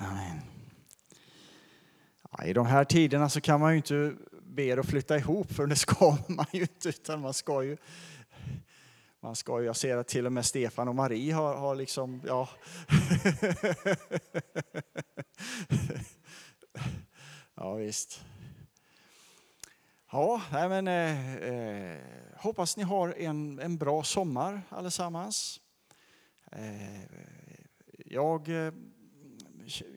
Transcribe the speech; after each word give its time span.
Amen. 0.00 0.40
Ja, 2.30 2.44
I 2.44 2.52
de 2.52 2.66
här 2.66 2.84
tiderna 2.84 3.28
så 3.28 3.40
kan 3.40 3.60
man 3.60 3.70
ju 3.70 3.76
inte 3.76 4.14
be 4.42 4.80
att 4.80 4.86
flytta 4.86 5.18
ihop, 5.18 5.52
för 5.52 5.66
det 5.66 5.76
ska 5.86 6.16
man 6.28 6.46
ju 6.52 6.60
inte, 6.60 6.88
utan 6.88 7.20
man 7.20 7.34
ska 7.34 7.62
ju 7.62 7.76
man 9.22 9.36
ska 9.36 9.60
ju, 9.60 9.66
jag 9.66 9.76
ser 9.76 9.96
att 9.96 10.08
till 10.08 10.26
och 10.26 10.32
med 10.32 10.46
Stefan 10.46 10.88
och 10.88 10.94
Marie 10.94 11.32
har, 11.32 11.56
har 11.56 11.74
liksom, 11.74 12.22
ja. 12.26 12.48
ja 17.54 17.74
visst. 17.74 18.24
Ja, 20.12 20.42
nej 20.52 20.68
men, 20.68 20.88
eh, 20.88 21.36
eh, 21.36 21.98
hoppas 22.36 22.76
ni 22.76 22.82
har 22.82 23.14
en, 23.18 23.58
en 23.58 23.78
bra 23.78 24.02
sommar 24.02 24.62
allesammans. 24.68 25.60
Eh, 26.52 27.00
jag, 28.06 28.48
eh, 28.48 28.72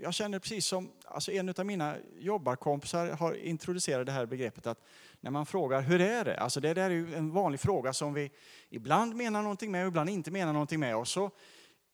jag 0.01 0.13
känner 0.13 0.39
precis 0.39 0.65
som 0.65 0.91
alltså 1.05 1.31
en 1.31 1.49
av 1.49 1.65
mina 1.65 1.95
jobbarkompisar 2.19 3.07
har 3.07 3.33
introducerat 3.33 4.05
det 4.05 4.11
här 4.11 4.25
begreppet 4.25 4.67
att 4.67 4.83
när 5.19 5.31
man 5.31 5.45
frågar 5.45 5.81
hur 5.81 6.01
är 6.01 6.25
det? 6.25 6.37
Alltså 6.37 6.59
det 6.59 6.73
där 6.73 6.89
är 6.89 6.89
ju 6.89 7.15
en 7.15 7.31
vanlig 7.31 7.59
fråga 7.59 7.93
som 7.93 8.13
vi 8.13 8.31
ibland 8.69 9.15
menar 9.15 9.41
någonting 9.41 9.71
med 9.71 9.81
och 9.81 9.87
ibland 9.87 10.09
inte 10.09 10.31
menar 10.31 10.53
någonting 10.53 10.79
med. 10.79 10.95
Och, 10.95 11.07
så, 11.07 11.31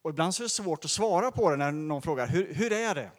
och 0.01 0.09
ibland 0.09 0.35
så 0.35 0.43
är 0.43 0.45
det 0.45 0.49
svårt 0.49 0.85
att 0.85 0.91
svara 0.91 1.31
på 1.31 1.49
det 1.49 1.57
när 1.57 1.71
någon 1.71 2.01
frågar 2.01 2.27
hur, 2.27 2.53
hur 2.53 2.71
är 2.71 2.95
det? 2.95 3.11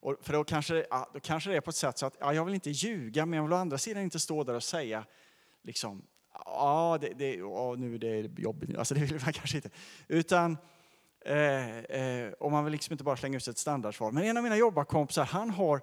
Och 0.00 0.16
för 0.22 0.32
då 0.32 0.44
kanske, 0.44 0.86
ja, 0.90 1.10
då 1.14 1.20
kanske 1.20 1.50
det 1.50 1.56
är 1.56 1.60
på 1.60 1.70
ett 1.70 1.76
sätt 1.76 1.98
så 1.98 2.06
att 2.06 2.16
ja, 2.20 2.34
jag 2.34 2.44
vill 2.44 2.54
inte 2.54 2.70
ljuga 2.70 3.26
men 3.26 3.36
jag 3.36 3.44
vill 3.44 3.52
å 3.52 3.56
andra 3.56 3.78
sidan 3.78 4.02
inte 4.02 4.18
stå 4.18 4.44
där 4.44 4.54
och 4.54 4.62
säga 4.62 5.04
liksom 5.62 6.02
ja, 6.44 6.98
det, 7.00 7.12
det, 7.16 7.34
ja 7.34 7.74
nu 7.78 7.94
är 7.94 7.98
det 7.98 8.42
jobbigt. 8.42 8.76
Alltså 8.76 8.94
det 8.94 9.00
vill 9.00 9.20
man 9.24 9.32
kanske 9.32 9.56
inte. 9.56 9.70
Utan 10.08 10.56
Eh, 11.26 11.78
eh, 11.78 12.32
och 12.32 12.52
man 12.52 12.64
vill 12.64 12.72
liksom 12.72 12.92
inte 12.92 13.04
bara 13.04 13.16
slänga 13.16 13.36
ut 13.36 13.48
ett 13.48 13.58
standardsvar. 13.58 14.12
Men 14.12 14.24
en 14.24 14.36
av 14.36 14.42
mina 14.42 14.56
jobbarkompisar, 14.56 15.24
han 15.24 15.50
har 15.50 15.80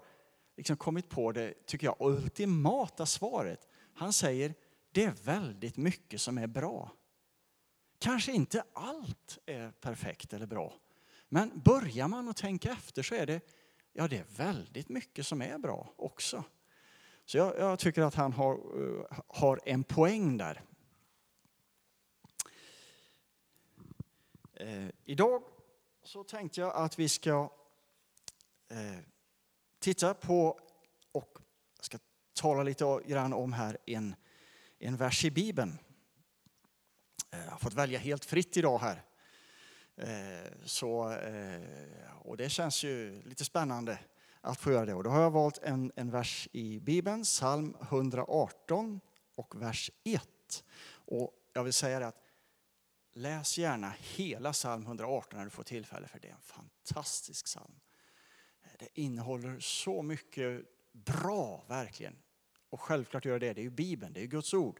liksom 0.58 0.78
kommit 0.78 1.10
på 1.10 1.32
det, 1.32 1.54
tycker 1.66 1.88
jag, 1.88 1.96
ultimata 2.00 3.06
svaret. 3.06 3.68
Han 3.94 4.14
säger, 4.14 4.54
det 4.92 5.04
är 5.04 5.14
väldigt 5.24 5.78
mycket 5.78 6.22
som 6.22 6.38
är 6.38 6.48
bra. 6.48 6.92
Kanske 8.00 8.32
inte 8.32 8.64
allt 8.74 9.38
är 9.46 9.72
perfekt 9.72 10.34
eller 10.34 10.46
bra. 10.46 10.74
Men 11.30 11.62
börjar 11.66 12.08
man 12.08 12.30
att 12.30 12.38
tänka 12.38 12.72
efter 12.72 13.04
så 13.04 13.16
är 13.16 13.26
det, 13.26 13.42
ja 13.94 14.08
det 14.08 14.18
är 14.18 14.26
väldigt 14.38 14.90
mycket 14.90 15.28
som 15.28 15.42
är 15.42 15.58
bra 15.58 15.94
också. 15.96 16.44
Så 17.26 17.38
jag, 17.38 17.60
jag 17.60 17.80
tycker 17.80 18.02
att 18.02 18.16
han 18.16 18.34
har, 18.34 18.54
eh, 18.54 19.18
har 19.28 19.60
en 19.66 19.84
poäng 19.84 20.38
där. 20.38 20.62
Eh, 24.56 24.90
idag 25.06 25.44
så 26.04 26.24
tänkte 26.24 26.62
jag 26.62 26.76
att 26.76 27.00
vi 27.00 27.10
ska 27.10 27.52
eh, 28.70 29.00
titta 29.80 30.14
på 30.14 30.60
och 31.12 31.40
jag 31.78 31.86
ska 31.86 31.98
tala 32.34 32.64
lite 32.64 33.00
grann 33.06 33.34
om 33.34 33.54
här 33.54 33.78
en, 33.86 34.16
en 34.80 34.98
vers 34.98 35.26
i 35.26 35.32
Bibeln. 35.32 35.80
Eh, 37.32 37.44
jag 37.44 37.52
har 37.52 37.58
fått 37.58 37.74
välja 37.74 38.00
helt 38.00 38.26
fritt 38.26 38.58
idag 38.58 38.80
här. 38.80 39.04
Eh, 39.96 40.52
så, 40.66 41.12
eh, 41.12 41.62
och 42.22 42.38
det 42.38 42.50
känns 42.50 42.84
ju 42.84 43.22
lite 43.26 43.46
spännande 43.46 44.00
att 44.42 44.60
få 44.60 44.72
göra 44.72 44.86
det. 44.86 44.94
Och 44.94 45.04
då 45.04 45.10
har 45.10 45.22
jag 45.22 45.32
valt 45.32 45.58
en, 45.58 45.92
en 45.96 46.12
vers 46.12 46.48
i 46.52 46.80
Bibeln, 46.80 47.24
psalm 47.24 47.76
118 47.82 49.00
och 49.36 49.62
vers 49.62 49.92
1. 50.04 50.64
Och 50.86 51.34
jag 51.54 51.64
vill 51.64 51.74
säga 51.74 52.08
att 52.08 52.23
Läs 53.16 53.58
gärna 53.58 53.94
hela 54.00 54.54
psalm 54.54 54.84
118 54.84 55.38
när 55.38 55.44
du 55.44 55.50
får 55.50 55.64
tillfälle, 55.64 56.08
för 56.08 56.20
det 56.20 56.28
är 56.28 56.32
en 56.32 56.42
fantastisk 56.42 57.46
psalm. 57.46 57.80
Det 58.80 58.88
innehåller 58.94 59.60
så 59.60 60.02
mycket 60.02 60.66
bra, 60.92 61.66
verkligen. 61.68 62.16
Och 62.70 62.82
självklart 62.82 63.26
gör 63.26 63.40
det, 63.40 63.54
det 63.54 63.62
är 63.62 63.64
ju 63.64 63.70
Bibeln, 63.70 64.14
det 64.14 64.22
är 64.22 64.26
Guds 64.26 64.54
ord. 64.54 64.80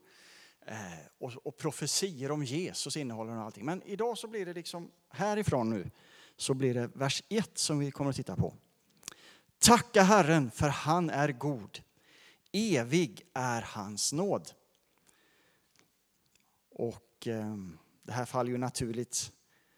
Eh, 0.66 0.76
och, 1.18 1.32
och 1.46 1.56
profetier 1.56 2.30
om 2.30 2.44
Jesus 2.44 2.96
innehåller 2.96 3.32
den 3.32 3.40
allting. 3.40 3.64
Men 3.64 3.82
idag 3.82 4.18
så 4.18 4.28
blir 4.28 4.46
det 4.46 4.52
liksom 4.52 4.90
härifrån 5.08 5.70
nu, 5.70 5.90
så 6.36 6.54
blir 6.54 6.74
det 6.74 6.90
vers 6.94 7.22
1 7.28 7.58
som 7.58 7.78
vi 7.78 7.90
kommer 7.90 8.10
att 8.10 8.16
titta 8.16 8.36
på. 8.36 8.54
Tacka 9.58 10.02
Herren 10.02 10.50
för 10.50 10.68
han 10.68 11.10
är 11.10 11.32
god. 11.32 11.82
Evig 12.52 13.22
är 13.34 13.62
hans 13.62 14.12
nåd. 14.12 14.50
Och... 16.70 17.26
Eh, 17.26 17.56
det 18.04 18.12
här 18.12 18.24
faller 18.24 18.50
ju 18.50 18.58
naturligt 18.58 19.32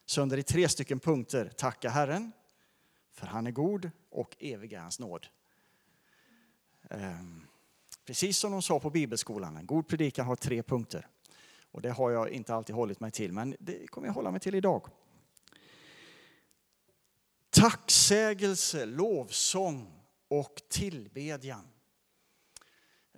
sönder 0.06 0.38
i 0.38 0.42
tre 0.42 0.69
stycken 0.69 1.00
punkter. 1.00 1.48
Tacka 1.48 1.91
Herren, 1.91 2.32
för 3.12 3.26
han 3.26 3.47
är 3.47 3.50
god 3.50 3.91
och 4.10 4.37
evig 4.41 4.72
är 4.72 4.81
hans 4.81 4.98
nåd. 4.98 5.26
Ehm, 6.91 7.47
precis 8.04 8.38
som 8.38 8.53
de 8.53 8.62
sa 8.62 8.81
på 8.81 8.91
bibelskolan, 8.91 9.56
en 9.56 9.66
god 9.66 9.88
predikan 9.88 10.26
har 10.26 10.36
tre 10.36 10.62
punkter. 10.62 11.09
Och 11.70 11.82
det 11.82 11.91
har 11.91 12.10
jag 12.10 12.31
inte 12.31 12.54
alltid 12.54 12.76
hållit 12.76 13.00
mig 13.00 13.10
till, 13.10 13.32
men 13.32 13.56
det 13.60 13.86
kommer 13.86 14.06
jag 14.06 14.15
hålla 14.15 14.31
mig 14.31 14.41
till 14.41 14.54
idag. 14.54 14.88
Tacksägelse, 17.50 18.86
lovsång 18.86 20.03
och 20.28 20.62
tillbedjan. 20.69 21.69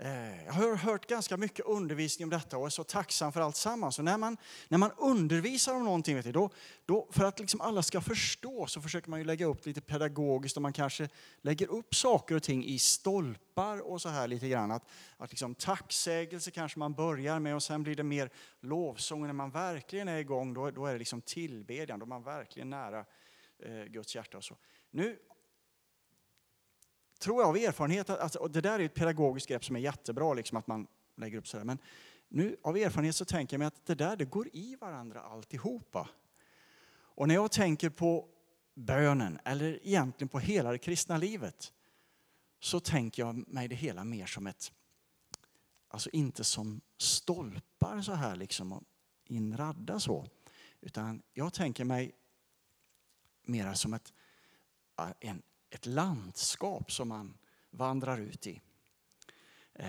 Eh, 0.00 0.44
jag 0.44 0.52
har 0.52 0.76
hört 0.76 1.06
ganska 1.06 1.36
mycket 1.36 1.66
undervisning 1.66 2.26
om 2.26 2.30
detta 2.30 2.58
och 2.58 2.66
är 2.66 2.70
så 2.70 2.84
tacksam 2.84 3.32
för 3.32 3.40
allt 3.40 3.56
samman. 3.56 3.92
Så 3.92 4.02
när 4.02 4.18
man, 4.18 4.36
när 4.68 4.78
man 4.78 4.90
undervisar 4.96 5.74
om 5.74 5.84
någonting, 5.84 6.16
vet 6.16 6.24
du, 6.24 6.32
då, 6.32 6.50
då, 6.86 7.08
för 7.10 7.24
att 7.24 7.40
liksom 7.40 7.60
alla 7.60 7.82
ska 7.82 8.00
förstå 8.00 8.66
så 8.66 8.80
försöker 8.80 9.10
man 9.10 9.18
ju 9.18 9.24
lägga 9.24 9.46
upp 9.46 9.66
lite 9.66 9.80
pedagogiskt 9.80 10.56
och 10.56 10.62
man 10.62 10.72
kanske 10.72 11.08
lägger 11.42 11.66
upp 11.66 11.94
saker 11.94 12.34
och 12.34 12.42
ting 12.42 12.64
i 12.64 12.78
stolpar 12.78 13.78
och 13.78 14.02
så 14.02 14.08
här 14.08 14.28
lite 14.28 14.48
grann. 14.48 14.70
Att, 14.70 14.88
att 15.16 15.30
liksom 15.30 15.54
tacksägelse 15.54 16.50
kanske 16.50 16.78
man 16.78 16.94
börjar 16.94 17.38
med 17.38 17.54
och 17.54 17.62
sen 17.62 17.82
blir 17.82 17.94
det 17.94 18.02
mer 18.02 18.30
lovsång. 18.60 19.26
När 19.26 19.32
man 19.32 19.50
verkligen 19.50 20.08
är 20.08 20.18
igång 20.18 20.54
då, 20.54 20.70
då 20.70 20.86
är 20.86 20.92
det 20.92 20.98
liksom 20.98 21.20
tillbedjan, 21.20 21.98
då 21.98 22.04
är 22.04 22.08
man 22.08 22.22
verkligen 22.22 22.70
nära 22.70 23.04
eh, 23.58 23.84
Guds 23.84 24.14
hjärta. 24.14 24.36
Och 24.36 24.44
så. 24.44 24.56
Nu 24.90 25.18
tror 27.18 27.42
jag 27.42 27.48
av 27.48 27.56
erfarenhet, 27.56 28.10
att, 28.10 28.20
alltså, 28.20 28.38
och 28.38 28.50
det 28.50 28.60
där 28.60 28.80
är 28.80 28.84
ett 28.84 28.94
pedagogiskt 28.94 29.48
grepp 29.48 29.64
som 29.64 29.76
är 29.76 29.80
jättebra, 29.80 30.34
liksom 30.34 30.58
att 30.58 30.66
man 30.66 30.86
lägger 31.16 31.38
upp 31.38 31.48
sådär. 31.48 31.64
Men 31.64 31.78
nu 32.28 32.56
av 32.62 32.76
erfarenhet 32.76 33.16
så 33.16 33.24
tänker 33.24 33.54
jag 33.54 33.58
mig 33.58 33.66
att 33.66 33.86
det 33.86 33.94
där 33.94 34.16
det 34.16 34.24
går 34.24 34.48
i 34.52 34.76
varandra 34.76 35.20
alltihopa. 35.20 36.08
Och 36.90 37.28
när 37.28 37.34
jag 37.34 37.52
tänker 37.52 37.90
på 37.90 38.28
bönen, 38.74 39.38
eller 39.44 39.86
egentligen 39.86 40.28
på 40.28 40.38
hela 40.38 40.72
det 40.72 40.78
kristna 40.78 41.16
livet, 41.16 41.72
så 42.60 42.80
tänker 42.80 43.22
jag 43.22 43.48
mig 43.48 43.68
det 43.68 43.74
hela 43.74 44.04
mer 44.04 44.26
som 44.26 44.46
ett, 44.46 44.72
alltså 45.88 46.10
inte 46.10 46.44
som 46.44 46.80
stolpar 46.98 48.00
så 48.02 48.12
här 48.12 48.36
liksom 48.36 48.84
inradda 49.24 50.00
så, 50.00 50.26
utan 50.80 51.22
jag 51.32 51.52
tänker 51.52 51.84
mig 51.84 52.14
mera 53.42 53.74
som 53.74 53.94
ett, 53.94 54.12
en, 55.20 55.42
ett 55.70 55.86
landskap 55.86 56.92
som 56.92 57.08
man 57.08 57.34
vandrar 57.70 58.18
ut 58.18 58.46
i. 58.46 58.60
Eh, 59.74 59.88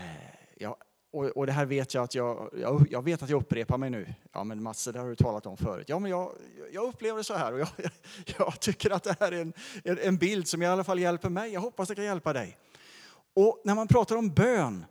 ja, 0.58 0.78
och, 1.12 1.26
och, 1.26 1.46
det 1.46 1.52
här 1.52 1.66
vet 1.66 1.94
jag 1.94 2.04
att 2.04 2.16
jag, 2.16 2.50
jag, 2.58 2.88
jag, 2.90 3.04
vet 3.04 3.24
att 3.24 3.30
jag 3.30 3.42
upprepar 3.42 3.78
mig 3.78 3.90
nu. 3.90 4.14
Ja 4.32 4.44
men 4.44 4.64
Mats, 4.64 4.86
det 4.86 5.00
har 5.00 5.10
du 5.10 5.16
talat 5.16 5.46
om 5.46 5.58
förut. 5.58 5.90
Ja 5.90 6.00
men 6.00 6.12
jag, 6.12 6.32
jag 6.72 6.88
upplever 6.88 7.18
det 7.18 7.24
så 7.24 7.34
här 7.34 7.54
och 7.54 7.60
jag, 7.60 7.70
jag 8.38 8.60
tycker 8.60 8.90
att 8.90 9.04
det 9.04 9.16
här 9.20 9.32
är 9.32 9.42
en, 9.42 9.54
en 9.84 10.18
bild 10.18 10.48
som 10.48 10.62
i 10.62 10.66
alla 10.66 10.84
fall 10.84 11.00
hjälper 11.00 11.30
mig. 11.30 11.54
Jag 11.54 11.62
hoppas 11.62 11.88
det 11.88 11.96
kan 11.96 12.06
hjälpa 12.06 12.34
dig. 12.34 12.58
Och 13.34 13.62
när 13.64 13.76
man 13.76 13.88
pratar 13.88 14.16
om 14.16 14.30
bön 14.30 14.86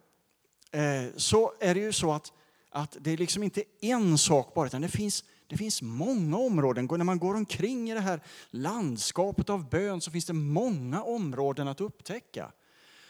eh, 0.70 1.04
så 1.16 1.52
är 1.60 1.74
det 1.74 1.80
ju 1.80 1.92
så 1.92 2.12
att, 2.12 2.32
att 2.70 2.96
det 3.00 3.10
är 3.10 3.16
liksom 3.16 3.42
inte 3.42 3.62
en 3.80 4.18
sak 4.18 4.54
bara 4.54 4.66
utan 4.66 4.82
det 4.82 4.88
finns 4.88 5.24
det 5.48 5.56
finns 5.56 5.82
många 5.82 6.38
områden. 6.38 6.88
När 6.90 7.04
man 7.04 7.18
går 7.18 7.34
omkring 7.34 7.90
i 7.90 7.94
det 7.94 8.00
här 8.00 8.20
landskapet 8.50 9.50
av 9.50 9.68
bön 9.68 10.00
så 10.00 10.10
finns 10.10 10.26
det 10.26 10.32
många 10.32 11.02
områden 11.02 11.68
att 11.68 11.80
upptäcka. 11.80 12.52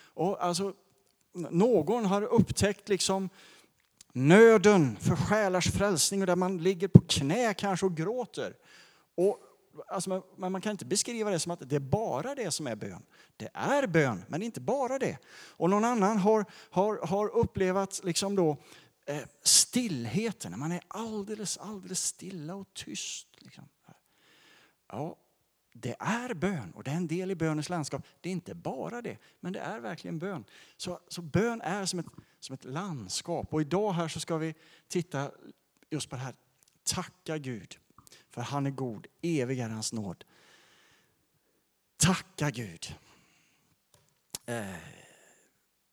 Och 0.02 0.44
alltså, 0.44 0.74
någon 1.50 2.06
har 2.06 2.22
upptäckt 2.22 2.88
liksom 2.88 3.28
nöden 4.12 4.96
för 5.00 5.16
själars 5.16 5.72
frälsning 5.72 6.20
och 6.20 6.26
där 6.26 6.36
man 6.36 6.58
ligger 6.58 6.88
på 6.88 7.00
knä 7.00 7.54
kanske 7.54 7.86
och 7.86 7.96
gråter. 7.96 8.54
Och, 9.14 9.38
alltså, 9.88 10.22
men 10.36 10.52
man 10.52 10.60
kan 10.60 10.70
inte 10.72 10.84
beskriva 10.84 11.30
det 11.30 11.38
som 11.38 11.52
att 11.52 11.70
det 11.70 11.76
är 11.76 11.80
bara 11.80 12.34
det 12.34 12.50
som 12.50 12.66
är 12.66 12.76
bön. 12.76 13.02
Det 13.36 13.50
är 13.52 13.86
bön, 13.86 14.24
men 14.28 14.42
inte 14.42 14.60
bara 14.60 14.98
det. 14.98 15.18
Och 15.48 15.70
någon 15.70 15.84
annan 15.84 16.16
har, 16.16 16.44
har, 16.70 17.06
har 17.06 17.28
upplevt 17.28 18.04
liksom 18.04 18.36
då 18.36 18.56
Eh, 18.56 18.87
Eh, 19.08 19.24
stillheten, 19.42 20.50
när 20.50 20.58
man 20.58 20.72
är 20.72 20.80
alldeles, 20.88 21.58
alldeles 21.58 22.04
stilla 22.04 22.54
och 22.54 22.74
tyst. 22.74 23.28
Liksom. 23.38 23.64
Ja, 24.86 25.16
det 25.72 25.96
är 25.98 26.34
bön 26.34 26.72
och 26.72 26.84
det 26.84 26.90
är 26.90 26.94
en 26.94 27.06
del 27.06 27.30
i 27.30 27.34
bönens 27.34 27.68
landskap. 27.68 28.06
Det 28.20 28.28
är 28.28 28.32
inte 28.32 28.54
bara 28.54 29.02
det, 29.02 29.18
men 29.40 29.52
det 29.52 29.60
är 29.60 29.80
verkligen 29.80 30.18
bön. 30.18 30.44
Så, 30.76 31.00
så 31.08 31.22
bön 31.22 31.60
är 31.60 31.86
som 31.86 31.98
ett, 31.98 32.06
som 32.40 32.54
ett 32.54 32.64
landskap. 32.64 33.54
Och 33.54 33.60
idag 33.60 33.92
här 33.92 34.08
så 34.08 34.20
ska 34.20 34.36
vi 34.36 34.54
titta 34.88 35.30
just 35.90 36.10
på 36.10 36.16
det 36.16 36.22
här. 36.22 36.34
Tacka 36.82 37.38
Gud, 37.38 37.78
för 38.30 38.42
han 38.42 38.66
är 38.66 38.70
god, 38.70 39.06
evig 39.22 39.58
är 39.58 39.68
hans 39.68 39.92
nåd. 39.92 40.24
Tacka 41.96 42.50
Gud. 42.50 42.94
Eh, 44.46 45.07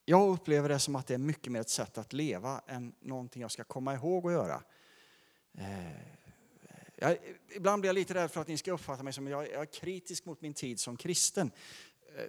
jag 0.06 0.30
upplever 0.30 0.70
det 0.70 0.80
som 0.80 0.96
att 0.96 1.08
det 1.08 1.14
är 1.14 1.18
mycket 1.18 1.52
mer 1.52 1.62
ett 1.62 1.70
sätt 1.70 1.98
att 1.98 2.14
leva 2.14 2.62
än 2.68 2.94
någonting 3.00 3.42
jag 3.42 3.52
ska 3.52 3.64
komma 3.64 3.94
ihåg 3.94 4.26
att 4.26 4.32
göra. 4.32 4.64
Eh, 5.58 6.16
jag, 6.96 7.18
ibland 7.56 7.82
blir 7.82 7.90
jag 7.90 7.96
lite 7.96 8.14
rädd 8.14 8.32
för 8.32 8.42
att 8.42 8.48
ni 8.48 8.58
ska 8.58 8.72
uppfatta 8.72 9.04
mig 9.04 9.14
som 9.14 9.28
jag 9.28 9.50
är 9.50 9.66
kritisk 9.66 10.26
mot 10.26 10.42
min 10.42 10.54
tid 10.54 10.80
som 10.80 10.98
kristen. 10.98 11.52
Eh, 12.18 12.26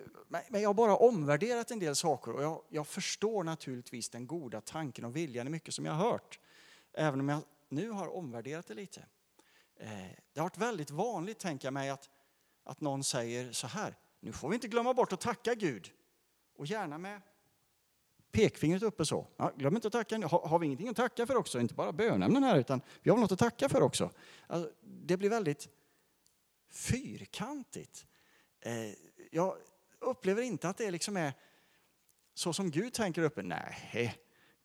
men 0.48 0.62
jag 0.62 0.68
har 0.68 0.74
bara 0.74 0.96
omvärderat 0.96 1.70
en 1.70 1.78
del 1.78 1.96
saker 1.96 2.32
och 2.32 2.42
jag, 2.42 2.62
jag, 2.68 2.86
förstår 2.86 3.44
naturligtvis 3.44 4.08
den 4.08 4.26
goda 4.26 4.60
tanken 4.60 5.04
och 5.04 5.16
viljan 5.16 5.46
i 5.46 5.50
mycket 5.50 5.74
som 5.74 5.84
jag 5.84 5.92
har 5.92 6.10
hört. 6.10 6.40
Även 6.92 7.20
om 7.20 7.28
jag 7.28 7.40
nu 7.68 7.90
har 7.90 8.16
omvärderat 8.16 8.66
det 8.66 8.74
lite. 8.74 9.00
Eh, 9.76 9.88
det 10.32 10.40
har 10.40 10.42
varit 10.42 10.58
väldigt 10.58 10.90
vanligt, 10.90 11.38
tänker 11.38 11.66
jag 11.66 11.74
mig, 11.74 11.90
att, 11.90 12.10
att 12.64 12.80
någon 12.80 13.04
säger 13.04 13.52
så 13.52 13.66
här. 13.66 13.94
Nu 14.20 14.32
får 14.32 14.48
vi 14.48 14.54
inte 14.54 14.68
glömma 14.68 14.94
bort 14.94 15.12
att 15.12 15.20
tacka 15.20 15.54
Gud. 15.54 15.90
Och 16.56 16.66
gärna 16.66 16.98
med 16.98 17.20
pekfingret 18.36 18.82
uppe 18.82 19.04
så. 19.04 19.26
Ja, 19.36 19.52
glöm 19.56 19.76
inte 19.76 19.88
att 19.88 19.92
tacka. 19.92 20.26
Har, 20.28 20.48
har, 20.48 20.58
vi 20.58 20.66
ingenting 20.66 20.88
att 20.88 20.96
tacka 20.96 21.26
för 21.26 21.36
också? 21.36 21.60
Inte 21.60 21.74
bara 21.74 21.92
bönämnen 21.92 22.42
här, 22.42 22.58
utan 22.58 22.80
vi 23.02 23.10
har 23.10 23.18
något 23.18 23.32
att 23.32 23.38
tacka 23.38 23.68
för 23.68 23.82
också. 23.82 24.10
Alltså, 24.46 24.72
det 24.82 25.16
blir 25.16 25.30
väldigt 25.30 25.68
fyrkantigt. 26.70 28.06
Eh, 28.60 28.72
jag 29.30 29.56
upplever 30.00 30.42
inte 30.42 30.68
att 30.68 30.76
det 30.76 30.90
liksom 30.90 31.16
är 31.16 31.32
så 32.34 32.52
som 32.52 32.70
Gud 32.70 32.92
tänker 32.92 33.22
uppe. 33.22 33.42
Nej, 33.42 34.16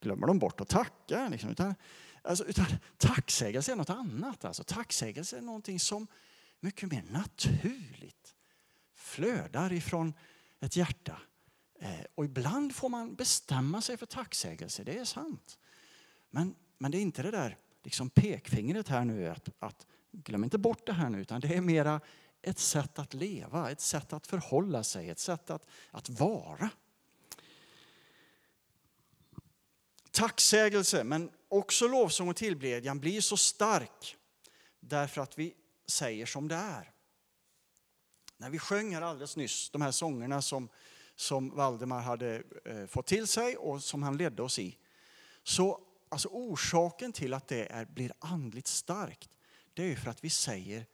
glömmer 0.02 0.28
de 0.28 0.40
bort 0.40 0.62
att 0.62 0.70
tacka? 0.70 1.30
Liksom, 1.30 1.50
utan, 1.50 1.76
alltså, 2.22 2.46
utan 2.46 2.66
tacksägelse 2.98 3.72
är 3.72 3.76
något 3.76 3.90
annat. 3.90 4.46
Alltså, 4.46 4.64
tacksägelse 4.64 5.38
är 5.38 5.42
någonting 5.42 5.80
som 5.80 6.08
mycket 6.60 6.92
mer 6.92 7.04
naturligt 7.10 8.36
flödar 8.96 9.74
ifrån 9.74 10.14
ett 10.60 10.76
hjärta. 10.76 11.18
Eh, 11.82 12.06
och 12.16 12.26
ibland 12.26 12.76
får 12.76 12.90
man 12.90 13.16
bestämma 13.16 13.82
sig 13.82 13.98
för 13.98 14.06
tacksägelse, 14.06 14.84
det 14.84 14.98
är 14.98 15.06
sant. 15.06 15.60
Men, 16.30 16.56
men 16.78 16.92
det 16.92 16.98
är 16.98 17.02
inte 17.02 17.22
det 17.22 17.32
där 17.32 17.58
liksom 17.84 18.10
pekfingret 18.10 18.88
här 18.88 19.06
nu, 19.06 19.28
att, 19.28 19.50
att 19.60 19.88
glöm 20.12 20.44
inte 20.44 20.58
bort 20.58 20.86
det 20.86 20.94
här 20.94 21.10
nu, 21.10 21.22
utan 21.22 21.42
det 21.42 21.56
är 21.56 21.62
mera 21.62 22.02
ett 22.42 22.60
sätt 22.60 23.00
att 23.00 23.14
leva, 23.14 23.72
ett 23.72 23.82
sätt 23.82 24.14
att 24.14 24.28
förhålla 24.28 24.84
sig, 24.84 25.10
ett 25.10 25.20
sätt 25.20 25.50
att, 25.50 25.68
att 25.92 26.10
vara. 26.10 26.70
Tacksägelse, 30.12 31.04
men 31.04 31.32
också 31.48 31.88
lovsång 31.88 32.30
och 32.30 32.36
tillbedjan 32.36 33.00
blir 33.00 33.22
så 33.22 33.38
stark 33.38 34.18
därför 34.80 35.22
att 35.22 35.40
vi 35.40 35.54
säger 35.86 36.26
som 36.26 36.48
det 36.48 36.56
är. 36.56 36.92
När 38.38 38.50
vi 38.50 38.60
sjöng 38.60 38.94
här 38.96 39.02
alldeles 39.02 39.38
nyss, 39.38 39.70
de 39.70 39.82
här 39.82 39.92
sångerna 39.92 40.42
som, 40.42 40.70
som 41.22 41.56
Valdemar 41.56 42.02
hade 42.02 42.44
eh, 42.66 42.86
fått 42.86 43.08
till 43.08 43.28
sig 43.28 43.58
och 43.58 43.84
som 43.84 44.04
han 44.04 44.18
ledde 44.18 44.42
oss 44.42 44.60
i. 44.60 44.78
Så 45.44 45.82
alltså 46.10 46.28
orsaken 46.28 47.14
till 47.14 47.34
att 47.34 47.48
det 47.48 47.72
är, 47.72 47.86
blir 47.86 48.14
andligt 48.20 48.68
starkt, 48.68 49.30
det 49.74 49.84
är 49.84 49.88
ju 49.88 49.96
för 49.96 50.10
att 50.10 50.24
vi 50.24 50.30
säger 50.30 50.86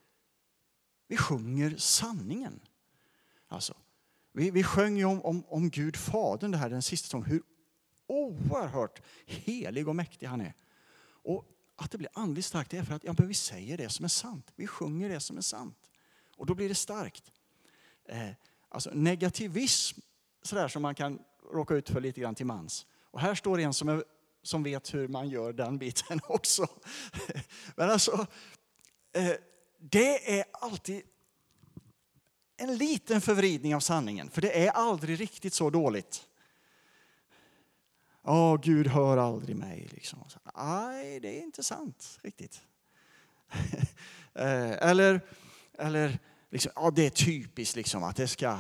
vi 1.08 1.18
sjunger 1.18 1.78
sanningen. 1.78 2.60
Alltså, 3.48 3.74
vi, 4.32 4.52
vi 4.52 4.64
sjöng 4.64 4.98
ju 4.98 5.06
om, 5.06 5.22
om, 5.22 5.44
om 5.48 5.70
Gud 5.70 5.96
Fadern, 5.96 6.52
det 6.52 6.58
här 6.58 6.70
den 6.70 6.82
sista 6.82 7.08
sången, 7.08 7.30
hur 7.30 7.44
oerhört 8.08 9.02
helig 9.26 9.88
och 9.88 9.96
mäktig 9.96 10.28
han 10.28 10.42
är. 10.42 10.54
Och 11.04 11.46
att 11.76 11.92
det 11.92 11.98
blir 11.98 12.10
andligt 12.14 12.46
starkt 12.46 12.74
är 12.74 12.84
för 12.84 12.94
att 12.94 13.04
ja, 13.04 13.14
vi 13.18 13.34
säger 13.34 13.78
det 13.78 13.90
som 13.90 14.06
är 14.06 14.10
sant. 14.10 14.52
Vi 14.56 14.68
sjunger 14.68 15.10
det 15.10 15.20
som 15.20 15.38
är 15.38 15.42
sant. 15.42 15.90
Och 16.38 16.46
då 16.46 16.56
blir 16.56 16.70
det 16.70 16.76
starkt. 16.76 17.32
Eh, 18.06 18.30
alltså 18.70 18.90
negativism, 18.94 20.00
sådär 20.48 20.68
som 20.68 20.82
man 20.82 20.96
kan 20.96 21.20
råka 21.52 21.74
ut 21.74 21.90
för 21.90 22.02
lite 22.02 22.22
grann 22.22 22.36
till 22.36 22.46
mans. 22.46 22.86
Och 23.12 23.20
här 23.20 23.36
står 23.36 23.60
en 23.60 23.74
som, 23.74 23.90
är, 23.90 24.04
som 24.44 24.64
vet 24.64 24.94
hur 24.94 25.08
man 25.08 25.30
gör 25.30 25.54
den 25.54 25.78
biten 25.78 26.20
också. 26.28 26.68
Men 27.76 27.90
alltså, 27.90 28.28
eh, 29.14 29.34
det 29.80 30.40
är 30.40 30.46
alltid 30.52 31.02
en 32.58 32.78
liten 32.78 33.22
förvridning 33.22 33.76
av 33.76 33.80
sanningen, 33.80 34.30
för 34.30 34.42
det 34.42 34.66
är 34.66 34.72
aldrig 34.72 35.20
riktigt 35.20 35.54
så 35.54 35.70
dåligt. 35.70 36.28
Ja, 38.24 38.54
oh, 38.54 38.62
Gud 38.62 38.88
hör 38.88 39.18
aldrig 39.18 39.56
mig. 39.56 39.88
Liksom. 39.92 40.20
Nej, 40.58 41.20
det 41.20 41.40
är 41.40 41.44
inte 41.44 41.64
sant 41.64 42.20
riktigt. 42.22 42.62
Eh, 44.40 44.90
eller, 44.90 45.22
eller 45.74 46.20
liksom, 46.50 46.72
ja, 46.76 46.92
det 46.92 47.06
är 47.06 47.10
typiskt 47.10 47.76
liksom, 47.76 48.04
att 48.04 48.16
det 48.16 48.28
ska... 48.28 48.60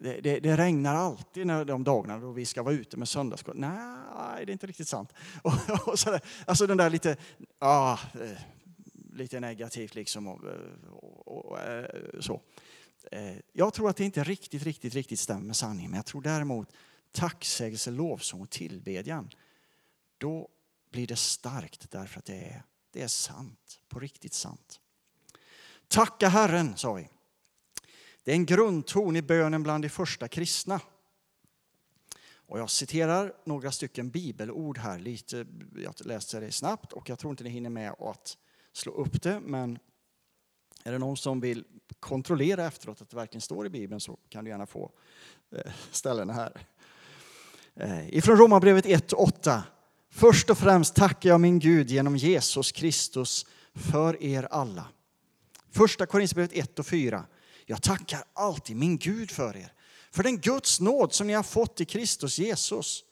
Det, 0.00 0.20
det, 0.20 0.40
det, 0.40 0.56
regnar 0.56 0.94
alltid 0.94 1.46
när 1.46 1.64
de 1.64 1.84
dagarna 1.84 2.18
då 2.18 2.32
vi 2.32 2.46
ska 2.46 2.62
vara 2.62 2.74
ute 2.74 2.96
med 2.96 3.08
söndagsskola. 3.08 3.58
Nej, 3.58 4.46
det 4.46 4.50
är 4.50 4.52
inte 4.52 4.66
riktigt 4.66 4.88
sant. 4.88 5.12
Och, 5.42 5.88
och 5.88 5.98
så 5.98 6.10
där, 6.10 6.20
alltså 6.46 6.66
den 6.66 6.76
där 6.76 6.90
lite... 6.90 7.16
Ah, 7.58 7.98
lite 9.12 9.40
negativt 9.40 9.94
liksom. 9.94 10.28
Och, 10.28 10.40
och, 10.90 11.50
och, 11.50 11.60
eh, 11.60 12.20
så. 12.20 12.40
Eh, 13.12 13.36
jag 13.52 13.74
tror 13.74 13.90
att 13.90 13.96
det 13.96 14.04
inte 14.04 14.24
riktigt, 14.24 14.62
riktigt, 14.62 14.94
riktigt 14.94 15.20
stämmer 15.20 15.46
med 15.46 15.56
sanningen. 15.56 15.90
Men 15.90 15.98
jag 15.98 16.06
tror 16.06 16.22
däremot 16.22 16.72
tacksägelse, 17.12 17.90
lovsång 17.90 18.40
och 18.40 18.50
tillbedjan. 18.50 19.30
Då 20.18 20.48
blir 20.90 21.06
det 21.06 21.16
starkt 21.16 21.90
därför 21.90 22.18
att 22.18 22.24
det 22.24 22.40
är, 22.40 22.62
det 22.92 23.02
är 23.02 23.08
sant. 23.08 23.80
På 23.88 23.98
riktigt 24.00 24.34
sant. 24.34 24.80
Tacka 25.88 26.28
Herren, 26.28 26.76
sa 26.76 26.92
vi. 26.92 27.08
Det 28.30 28.34
är 28.34 28.36
en 28.36 28.46
grundton 28.46 29.16
i 29.16 29.22
bönen 29.22 29.62
bland 29.62 29.84
de 29.84 29.88
första 29.88 30.28
kristna. 30.28 30.80
Och 32.32 32.58
jag 32.58 32.70
citerar 32.70 33.32
några 33.44 33.72
stycken 33.72 34.10
bibelord 34.10 34.78
här. 34.78 34.98
Lite, 34.98 35.46
jag 35.76 35.94
läser 36.00 36.40
det 36.40 36.52
snabbt 36.52 36.92
och 36.92 37.08
jag 37.08 37.18
tror 37.18 37.30
inte 37.30 37.44
ni 37.44 37.50
hinner 37.50 37.70
med 37.70 37.94
att 38.00 38.36
slå 38.72 38.92
upp 38.92 39.22
det, 39.22 39.40
men 39.40 39.78
är 40.84 40.92
det 40.92 40.98
någon 40.98 41.16
som 41.16 41.40
vill 41.40 41.64
kontrollera 42.00 42.66
efteråt 42.66 43.02
att 43.02 43.10
det 43.10 43.16
verkligen 43.16 43.40
står 43.40 43.66
i 43.66 43.70
Bibeln 43.70 44.00
så 44.00 44.18
kan 44.28 44.44
du 44.44 44.50
gärna 44.50 44.66
få 44.66 44.90
eh, 45.56 45.72
ställena 45.90 46.32
här. 46.32 46.66
Eh, 47.74 48.14
ifrån 48.14 48.36
Romarbrevet 48.36 48.84
1.8. 48.84 49.62
Först 50.10 50.50
och 50.50 50.58
främst 50.58 50.94
tackar 50.94 51.28
jag 51.30 51.40
min 51.40 51.58
Gud 51.58 51.90
genom 51.90 52.16
Jesus 52.16 52.72
Kristus 52.72 53.46
för 53.74 54.22
er 54.22 54.48
alla. 54.50 54.86
Första 55.70 56.06
Korinthierbrevet 56.06 56.52
1 56.52 56.78
och 56.78 56.86
4. 56.86 57.24
Jag 57.70 57.82
tackar 57.82 58.24
alltid 58.34 58.76
min 58.76 58.98
Gud 58.98 59.30
för 59.30 59.56
er, 59.56 59.72
för 60.10 60.22
den 60.22 60.38
Guds 60.38 60.80
nåd 60.80 61.12
som 61.12 61.26
ni 61.26 61.32
har 61.32 61.42
fått 61.42 61.80
i 61.80 61.84
Kristus 61.84 62.38
Jesus. 62.38 63.04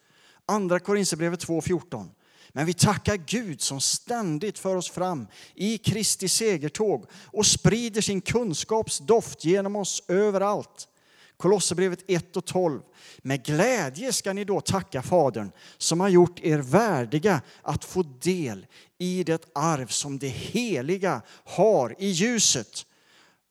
Andra 0.46 0.80
Korinthierbrevet 0.80 1.46
2.14. 1.46 2.08
Men 2.48 2.66
vi 2.66 2.74
tackar 2.74 3.16
Gud 3.16 3.60
som 3.60 3.80
ständigt 3.80 4.58
för 4.58 4.76
oss 4.76 4.90
fram 4.90 5.26
i 5.54 5.78
Kristi 5.78 6.28
segertåg 6.28 7.06
och 7.12 7.46
sprider 7.46 8.00
sin 8.00 8.20
kunskapsdoft 8.20 9.44
genom 9.44 9.76
oss 9.76 10.02
överallt. 10.08 10.88
Kolosserbrevet 11.36 12.04
1 12.06 12.36
och 12.36 12.44
12. 12.44 12.80
Med 13.18 13.44
glädje 13.44 14.12
ska 14.12 14.32
ni 14.32 14.44
då 14.44 14.60
tacka 14.60 15.02
Fadern 15.02 15.50
som 15.76 16.00
har 16.00 16.08
gjort 16.08 16.40
er 16.40 16.58
värdiga 16.58 17.40
att 17.62 17.84
få 17.84 18.02
del 18.02 18.66
i 18.98 19.24
det 19.24 19.48
arv 19.54 19.86
som 19.86 20.18
det 20.18 20.28
heliga 20.28 21.22
har 21.44 21.94
i 21.98 22.08
ljuset. 22.08 22.84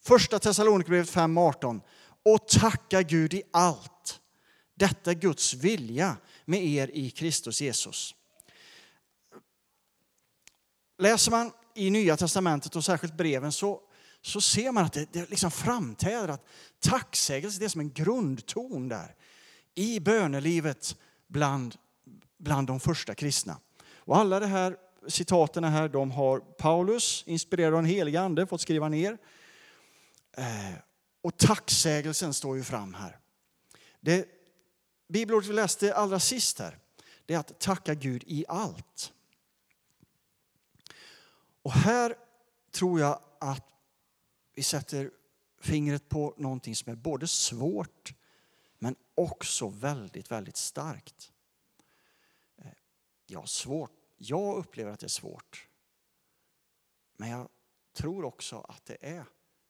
Första 0.07 0.39
Thessalonikerbrevet 0.39 1.09
5.18. 1.09 1.81
Och 2.23 2.47
tacka 2.47 3.01
Gud 3.01 3.33
i 3.33 3.43
allt. 3.51 4.19
Detta 4.75 5.11
är 5.11 5.15
Guds 5.15 5.53
vilja 5.53 6.17
med 6.45 6.65
er 6.65 6.91
i 6.93 7.09
Kristus 7.09 7.61
Jesus. 7.61 8.15
Läser 10.97 11.31
man 11.31 11.51
i 11.75 11.89
Nya 11.89 12.17
Testamentet 12.17 12.75
och 12.75 12.85
särskilt 12.85 13.17
breven 13.17 13.51
så, 13.51 13.81
så 14.21 14.41
ser 14.41 14.71
man 14.71 14.85
att 14.85 14.93
det, 14.93 15.13
det 15.13 15.29
liksom 15.29 15.51
framträder 15.51 16.27
att 16.27 16.45
tacksägelse 16.79 17.59
det 17.59 17.65
är 17.65 17.69
som 17.69 17.81
en 17.81 17.93
grundton 17.93 18.87
där 18.87 19.15
i 19.75 19.99
bönelivet 19.99 20.95
bland, 21.27 21.75
bland 22.37 22.67
de 22.67 22.79
första 22.79 23.15
kristna. 23.15 23.57
Och 23.95 24.17
alla 24.17 24.39
de 24.39 24.45
här 24.45 24.75
citaten 25.07 25.63
här, 25.63 25.89
de 25.89 26.11
har 26.11 26.39
Paulus, 26.39 27.23
inspirerad 27.27 27.73
av 27.73 27.81
den 27.81 27.91
helige 27.91 28.21
Ande, 28.21 28.47
fått 28.47 28.61
skriva 28.61 28.89
ner. 28.89 29.17
Eh, 30.37 30.73
och 31.21 31.37
tacksägelsen 31.37 32.33
står 32.33 32.57
ju 32.57 32.63
fram 32.63 32.93
här. 32.93 33.19
Det 33.99 34.29
bibelordet 35.07 35.49
vi 35.49 35.53
läste 35.53 35.95
allra 35.95 36.19
sist 36.19 36.59
här, 36.59 36.79
det 37.25 37.33
är 37.33 37.39
att 37.39 37.59
tacka 37.59 37.93
Gud 37.93 38.23
i 38.27 38.45
allt. 38.47 39.13
Och 41.61 41.71
här 41.71 42.15
tror 42.71 42.99
jag 42.99 43.21
att 43.39 43.73
vi 44.53 44.63
sätter 44.63 45.11
fingret 45.61 46.09
på 46.09 46.33
någonting 46.37 46.75
som 46.75 46.91
är 46.91 46.95
både 46.95 47.27
svårt 47.27 48.13
men 48.79 48.95
också 49.15 49.67
väldigt, 49.67 50.31
väldigt 50.31 50.57
starkt. 50.57 51.31
Eh, 52.57 52.71
ja, 53.25 53.45
svårt. 53.45 53.91
Jag 54.17 54.57
upplever 54.57 54.91
att 54.91 54.99
det 54.99 55.07
är 55.07 55.09
svårt. 55.09 55.67
Men 57.17 57.29
jag 57.29 57.49
tror 57.93 58.25
också 58.25 58.65
att 58.69 58.85
det 58.85 58.97
är 59.01 59.25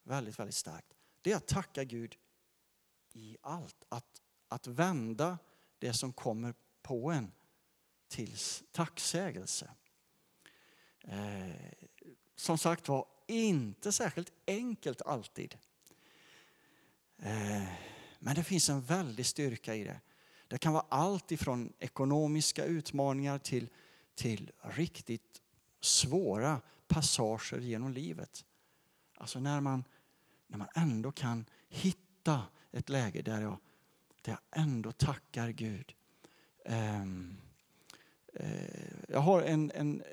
väldigt, 0.08 0.40
väldigt 0.40 0.56
starkt. 0.56 0.94
Det 1.22 1.32
är 1.32 1.36
att 1.36 1.48
tacka 1.48 1.84
Gud 1.84 2.18
i 3.14 3.38
allt. 3.42 3.86
Att, 3.90 4.22
att 4.48 4.68
vända 4.68 5.38
det 5.80 5.94
som 5.94 6.14
kommer 6.14 6.54
på 6.82 7.12
en 7.12 7.32
till 8.08 8.36
tacksägelse. 8.72 9.70
Eh, 11.02 11.52
som 12.36 12.58
sagt 12.58 12.88
var, 12.88 13.06
inte 13.28 13.92
särskilt 13.92 14.32
enkelt 14.48 15.02
alltid. 15.02 15.58
Eh, 17.18 17.64
men 18.20 18.36
det 18.36 18.44
finns 18.44 18.70
en 18.70 18.82
väldig 18.82 19.26
styrka 19.26 19.76
i 19.76 19.84
det. 19.84 20.02
Det 20.48 20.58
kan 20.58 20.74
vara 20.74 20.86
allt 20.90 21.32
ifrån 21.32 21.74
ekonomiska 21.80 22.66
utmaningar 22.66 23.38
till, 23.38 23.70
till 24.16 24.52
riktigt 24.62 25.42
svåra 25.80 26.62
passager 26.88 27.60
genom 27.60 27.94
livet. 27.94 28.46
Alltså 29.18 29.40
när 29.40 29.62
man, 29.62 29.84
när 30.48 30.58
man 30.58 30.68
ändå 30.76 31.12
kan 31.12 31.46
hitta 31.70 32.42
ett 32.72 32.90
läge 32.90 33.22
där 33.22 33.42
jag, 33.42 33.58
där 34.22 34.32
jag 34.32 34.62
ändå 34.62 34.92
tackar 34.92 35.50
Gud. 35.50 35.94
Um, 36.66 37.38
jag 39.08 39.20
har 39.20 39.42
en, 39.42 39.72
en, 39.76 40.04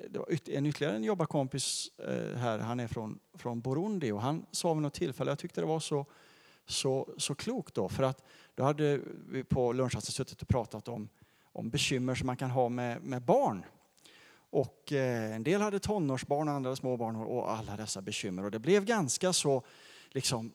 en 0.46 0.66
ytterligare 0.66 0.96
en 0.96 1.04
jobbarkompis 1.04 1.90
uh, 2.08 2.36
här, 2.36 2.58
han 2.58 2.80
är 2.80 2.88
från, 2.88 3.18
från 3.34 3.60
Burundi 3.60 4.12
och 4.12 4.22
han 4.22 4.46
sa 4.50 4.74
vid 4.74 4.82
något 4.82 4.94
tillfälle, 4.94 5.30
jag 5.30 5.38
tyckte 5.38 5.60
det 5.60 5.66
var 5.66 5.80
så, 5.80 6.06
så, 6.66 7.14
så 7.18 7.34
klokt 7.34 7.74
då, 7.74 7.88
för 7.88 8.02
att 8.02 8.22
då 8.54 8.62
hade 8.62 9.00
vi 9.28 9.44
på 9.44 9.72
lunchrasten 9.72 10.12
suttit 10.12 10.42
och 10.42 10.48
pratat 10.48 10.88
om, 10.88 11.08
om 11.42 11.70
bekymmer 11.70 12.14
som 12.14 12.26
man 12.26 12.36
kan 12.36 12.50
ha 12.50 12.68
med, 12.68 13.02
med 13.02 13.22
barn. 13.22 13.64
Och 14.50 14.92
eh, 14.92 15.34
en 15.34 15.42
del 15.42 15.60
hade 15.60 15.78
tonårsbarn, 15.78 16.48
andra 16.48 16.76
småbarn 16.76 17.16
och 17.16 17.52
alla 17.52 17.76
dessa 17.76 18.02
bekymmer. 18.02 18.44
Och 18.44 18.50
det 18.50 18.58
blev 18.58 18.84
ganska 18.84 19.32
så 19.32 19.62
liksom, 20.14 20.54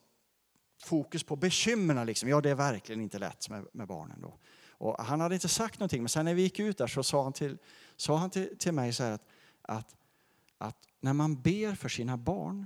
fokus 0.84 1.24
på 1.24 1.36
bekymren. 1.36 2.08
Liksom. 2.08 2.30
Ja, 2.30 2.42
det 2.42 2.50
är 2.50 2.56
verkligen 2.56 3.02
inte 3.02 3.20
lätt 3.20 3.50
med, 3.50 3.66
med 3.74 3.88
barnen. 3.88 4.22
Då. 4.22 4.38
Och 4.80 5.06
han 5.06 5.22
hade 5.22 5.36
inte 5.36 5.48
sagt 5.48 5.80
någonting, 5.80 6.02
men 6.02 6.10
sen 6.10 6.26
när 6.26 6.34
vi 6.34 6.42
gick 6.42 6.60
ut 6.60 6.78
där 6.78 6.88
så 6.88 7.04
sa 7.04 7.24
han 7.24 7.34
till, 7.34 7.58
sa 7.96 8.18
han 8.18 8.30
till, 8.30 8.58
till 8.58 8.72
mig 8.72 8.94
så 8.94 9.04
att, 9.04 9.24
att, 9.62 9.96
att 10.58 10.78
när 11.00 11.14
man 11.14 11.42
ber 11.42 11.76
för 11.76 11.90
sina 11.90 12.18
barn, 12.18 12.66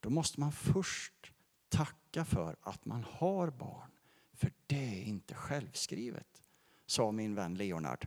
då 0.00 0.10
måste 0.10 0.40
man 0.40 0.52
först 0.52 1.32
tacka 1.68 2.24
för 2.24 2.56
att 2.62 2.84
man 2.84 3.04
har 3.10 3.50
barn. 3.50 3.90
För 4.34 4.52
det 4.66 5.00
är 5.00 5.02
inte 5.02 5.34
självskrivet, 5.34 6.42
sa 6.86 7.12
min 7.12 7.34
vän 7.34 7.54
Leonard. 7.54 8.06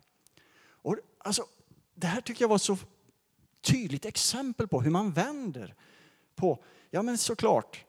Och 0.66 0.98
alltså, 1.18 1.46
det 1.94 2.08
här 2.08 2.22
tycker 2.22 2.44
jag 2.44 2.50
var 2.50 2.56
ett 2.56 2.62
så 2.62 2.78
tydligt 3.62 4.06
exempel 4.06 4.68
på 4.68 4.82
hur 4.82 4.92
man 4.92 5.12
vänder 5.12 5.76
på, 6.36 6.64
ja 6.90 7.02
men 7.02 7.18
såklart, 7.18 7.86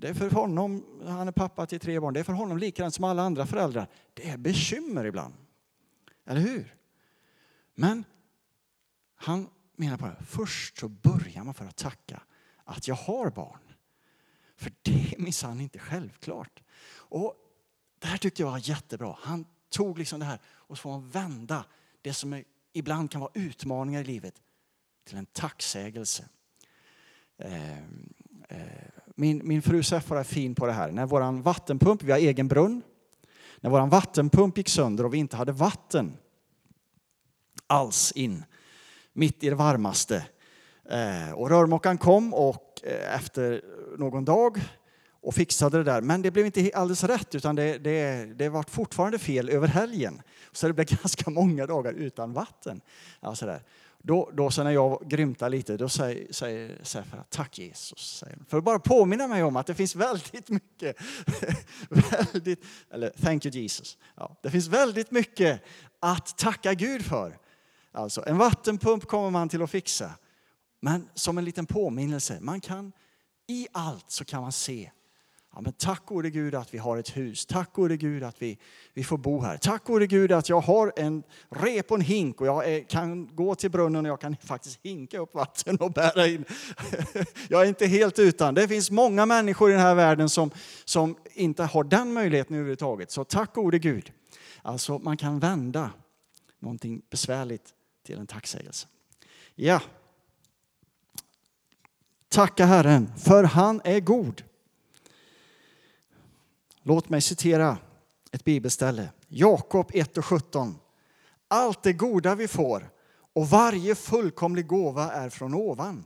det 0.00 0.08
är 0.08 0.14
för 0.14 0.30
honom, 0.30 0.84
han 1.06 1.28
är 1.28 1.32
pappa 1.32 1.66
till 1.66 1.80
tre 1.80 2.00
barn, 2.00 2.14
det 2.14 2.20
är 2.20 2.24
för 2.24 2.32
honom 2.32 2.58
likadant 2.58 2.94
som 2.94 3.04
alla 3.04 3.22
andra 3.22 3.46
föräldrar. 3.46 3.88
Det 4.14 4.28
är 4.28 4.36
bekymmer 4.36 5.04
ibland. 5.04 5.34
Eller 6.26 6.40
hur? 6.40 6.74
Men 7.74 8.04
han 9.14 9.48
menar 9.76 9.96
på 9.96 10.06
det, 10.06 10.16
först 10.26 10.78
så 10.78 10.88
börjar 10.88 11.44
man 11.44 11.54
för 11.54 11.64
att 11.64 11.76
tacka 11.76 12.22
att 12.64 12.88
jag 12.88 12.94
har 12.94 13.30
barn. 13.30 13.74
För 14.56 14.72
det 14.82 15.14
är 15.14 15.18
minsann 15.18 15.60
inte 15.60 15.78
självklart. 15.78 16.62
Och 16.92 17.34
det 17.98 18.06
här 18.06 18.18
tyckte 18.18 18.42
jag 18.42 18.50
var 18.50 18.68
jättebra. 18.68 19.16
Han 19.20 19.46
tog 19.68 19.98
liksom 19.98 20.20
det 20.20 20.26
här 20.26 20.38
och 20.46 20.76
så 20.78 20.82
får 20.82 20.90
man 20.90 21.10
vända 21.10 21.64
det 22.02 22.14
som 22.14 22.32
är 22.32 22.44
ibland 22.72 23.10
kan 23.10 23.20
vara 23.20 23.30
utmaningar 23.34 24.00
i 24.00 24.04
livet 24.04 24.42
till 25.04 25.16
en 25.16 25.26
tacksägelse. 25.26 26.28
Eh, 27.38 27.78
eh, 28.48 28.99
min, 29.20 29.40
min 29.44 29.62
fru 29.62 29.82
Seffar 29.82 30.16
är 30.16 30.24
fin 30.24 30.54
på 30.54 30.66
det 30.66 30.72
här. 30.72 30.90
När 30.90 31.06
vår 31.06 31.42
vattenpump, 31.42 32.02
vi 32.02 32.12
har 32.12 32.18
egen 32.18 32.48
brunn, 32.48 32.82
när 33.60 33.70
vår 33.70 33.86
vattenpump 33.86 34.58
gick 34.58 34.68
sönder 34.68 35.04
och 35.04 35.14
vi 35.14 35.18
inte 35.18 35.36
hade 35.36 35.52
vatten 35.52 36.16
alls 37.66 38.12
in, 38.12 38.44
mitt 39.12 39.44
i 39.44 39.48
det 39.48 39.54
varmaste. 39.54 40.26
Eh, 40.90 41.32
och 41.32 41.50
rörmokaren 41.50 41.98
kom 41.98 42.34
och 42.34 42.80
eh, 42.84 43.14
efter 43.14 43.62
någon 43.98 44.24
dag 44.24 44.60
och 45.22 45.34
fixade 45.34 45.78
det 45.78 45.84
där. 45.84 46.00
Men 46.00 46.22
det 46.22 46.30
blev 46.30 46.46
inte 46.46 46.70
alldeles 46.74 47.04
rätt 47.04 47.34
utan 47.34 47.56
det, 47.56 47.78
det, 47.78 48.24
det 48.38 48.48
var 48.48 48.62
fortfarande 48.62 49.18
fel 49.18 49.48
över 49.48 49.68
helgen. 49.68 50.22
Så 50.52 50.66
det 50.66 50.72
blev 50.72 50.86
ganska 51.02 51.30
många 51.30 51.66
dagar 51.66 51.92
utan 51.92 52.32
vatten. 52.32 52.80
Alltså 53.20 53.46
där. 53.46 53.62
Då, 54.02 54.30
då 54.32 54.50
så 54.50 54.62
när 54.62 54.70
jag 54.70 55.08
grymtar 55.08 55.50
lite, 55.50 55.76
då 55.76 55.88
säger, 55.88 56.32
säger 56.32 56.78
Sefra, 56.82 57.24
tack 57.28 57.58
Jesus. 57.58 58.18
Säger 58.18 58.38
För 58.48 58.58
att 58.58 58.64
bara 58.64 58.78
påminna 58.78 59.26
mig 59.26 59.42
om 59.42 59.56
att 59.56 59.66
det 59.66 59.74
finns 59.74 59.96
väldigt 59.96 60.48
mycket, 60.48 60.96
väldigt, 61.88 62.64
eller 62.90 63.10
thank 63.10 63.46
you 63.46 63.54
Jesus. 63.54 63.98
Ja, 64.16 64.36
det 64.42 64.50
finns 64.50 64.68
väldigt 64.68 65.10
mycket 65.10 65.62
att 66.00 66.38
tacka 66.38 66.74
Gud 66.74 67.04
för. 67.04 67.38
Alltså 67.92 68.24
en 68.26 68.38
vattenpump 68.38 69.04
kommer 69.04 69.30
man 69.30 69.48
till 69.48 69.62
att 69.62 69.70
fixa. 69.70 70.10
Men 70.80 71.08
som 71.14 71.38
en 71.38 71.44
liten 71.44 71.66
påminnelse, 71.66 72.38
man 72.40 72.60
kan 72.60 72.92
i 73.46 73.68
allt 73.72 74.10
så 74.10 74.24
kan 74.24 74.42
man 74.42 74.52
se 74.52 74.90
Ja, 75.54 75.60
men 75.60 75.72
tack 75.72 76.06
gode 76.06 76.30
Gud 76.30 76.54
att 76.54 76.74
vi 76.74 76.78
har 76.78 76.96
ett 76.96 77.16
hus. 77.16 77.46
Tack 77.46 77.72
gode 77.72 77.96
Gud 77.96 78.22
att 78.22 78.42
vi, 78.42 78.58
vi 78.94 79.04
får 79.04 79.18
bo 79.18 79.40
här. 79.40 79.56
Tack 79.56 79.84
gode 79.84 80.06
Gud 80.06 80.32
att 80.32 80.48
jag 80.48 80.60
har 80.60 80.92
en 80.96 81.22
rep 81.48 81.90
och 81.90 81.96
en 81.96 82.04
hink 82.04 82.40
och 82.40 82.46
jag 82.46 82.68
är, 82.68 82.80
kan 82.80 83.36
gå 83.36 83.54
till 83.54 83.70
brunnen 83.70 84.06
och 84.06 84.10
jag 84.10 84.20
kan 84.20 84.36
faktiskt 84.36 84.78
hinka 84.82 85.18
upp 85.18 85.34
vatten 85.34 85.76
och 85.76 85.92
bära 85.92 86.26
in. 86.26 86.44
jag 87.48 87.62
är 87.62 87.66
inte 87.66 87.86
helt 87.86 88.18
utan. 88.18 88.54
Det 88.54 88.68
finns 88.68 88.90
många 88.90 89.26
människor 89.26 89.70
i 89.70 89.72
den 89.72 89.82
här 89.82 89.94
världen 89.94 90.28
som, 90.28 90.50
som 90.84 91.16
inte 91.32 91.64
har 91.64 91.84
den 91.84 92.12
möjligheten 92.12 92.56
överhuvudtaget. 92.56 93.10
Så 93.10 93.24
tack 93.24 93.54
gode 93.54 93.78
Gud. 93.78 94.12
Alltså 94.62 94.98
man 94.98 95.16
kan 95.16 95.38
vända 95.38 95.90
någonting 96.58 97.02
besvärligt 97.10 97.74
till 98.06 98.18
en 98.18 98.26
tacksägelse. 98.26 98.88
Ja. 99.54 99.80
Tacka 102.28 102.64
Herren, 102.64 103.12
för 103.16 103.44
han 103.44 103.80
är 103.84 104.00
god. 104.00 104.42
Låt 106.82 107.08
mig 107.08 107.20
citera 107.20 107.78
ett 108.32 108.44
bibelställe. 108.44 109.08
Jakob 109.28 109.90
1 109.94 110.18
och 110.18 110.24
17. 110.24 110.78
Allt 111.48 111.82
det 111.82 111.92
goda 111.92 112.34
vi 112.34 112.48
får 112.48 112.90
och 113.32 113.48
varje 113.48 113.94
fullkomlig 113.94 114.66
gåva 114.66 115.12
är 115.12 115.30
från 115.30 115.54
ovan. 115.54 116.04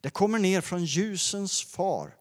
Det 0.00 0.10
kommer 0.10 0.38
ner 0.38 0.60
från 0.60 0.84
ljusens 0.84 1.62
far 1.62 2.16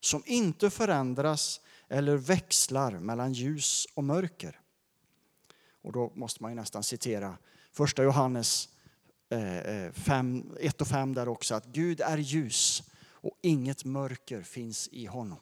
som 0.00 0.22
inte 0.26 0.70
förändras 0.70 1.60
eller 1.88 2.16
växlar 2.16 2.90
mellan 2.90 3.32
ljus 3.32 3.86
och 3.94 4.04
mörker. 4.04 4.60
Och 5.82 5.92
då 5.92 6.12
måste 6.14 6.42
man 6.42 6.52
ju 6.52 6.56
nästan 6.56 6.82
citera 6.82 7.38
första 7.72 8.02
Johannes 8.02 8.68
eh, 9.30 9.58
eh, 9.58 9.92
5, 9.92 10.56
1 10.60 10.80
och 10.80 10.88
5 10.88 11.14
där 11.14 11.28
också 11.28 11.54
att 11.54 11.66
Gud 11.66 12.00
är 12.00 12.18
ljus 12.18 12.82
och 13.06 13.38
inget 13.42 13.84
mörker 13.84 14.42
finns 14.42 14.88
i 14.88 15.06
honom. 15.06 15.38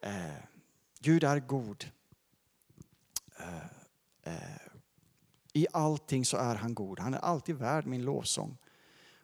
Eh, 0.00 0.51
Gud 1.02 1.24
är 1.24 1.40
god. 1.40 1.90
Eh, 3.38 3.64
eh, 4.22 4.60
I 5.52 5.66
allting 5.72 6.24
så 6.24 6.36
är 6.36 6.54
han 6.54 6.74
god. 6.74 7.00
Han 7.00 7.14
är 7.14 7.18
alltid 7.18 7.56
värd 7.56 7.86
min 7.86 8.04
lovsång. 8.04 8.56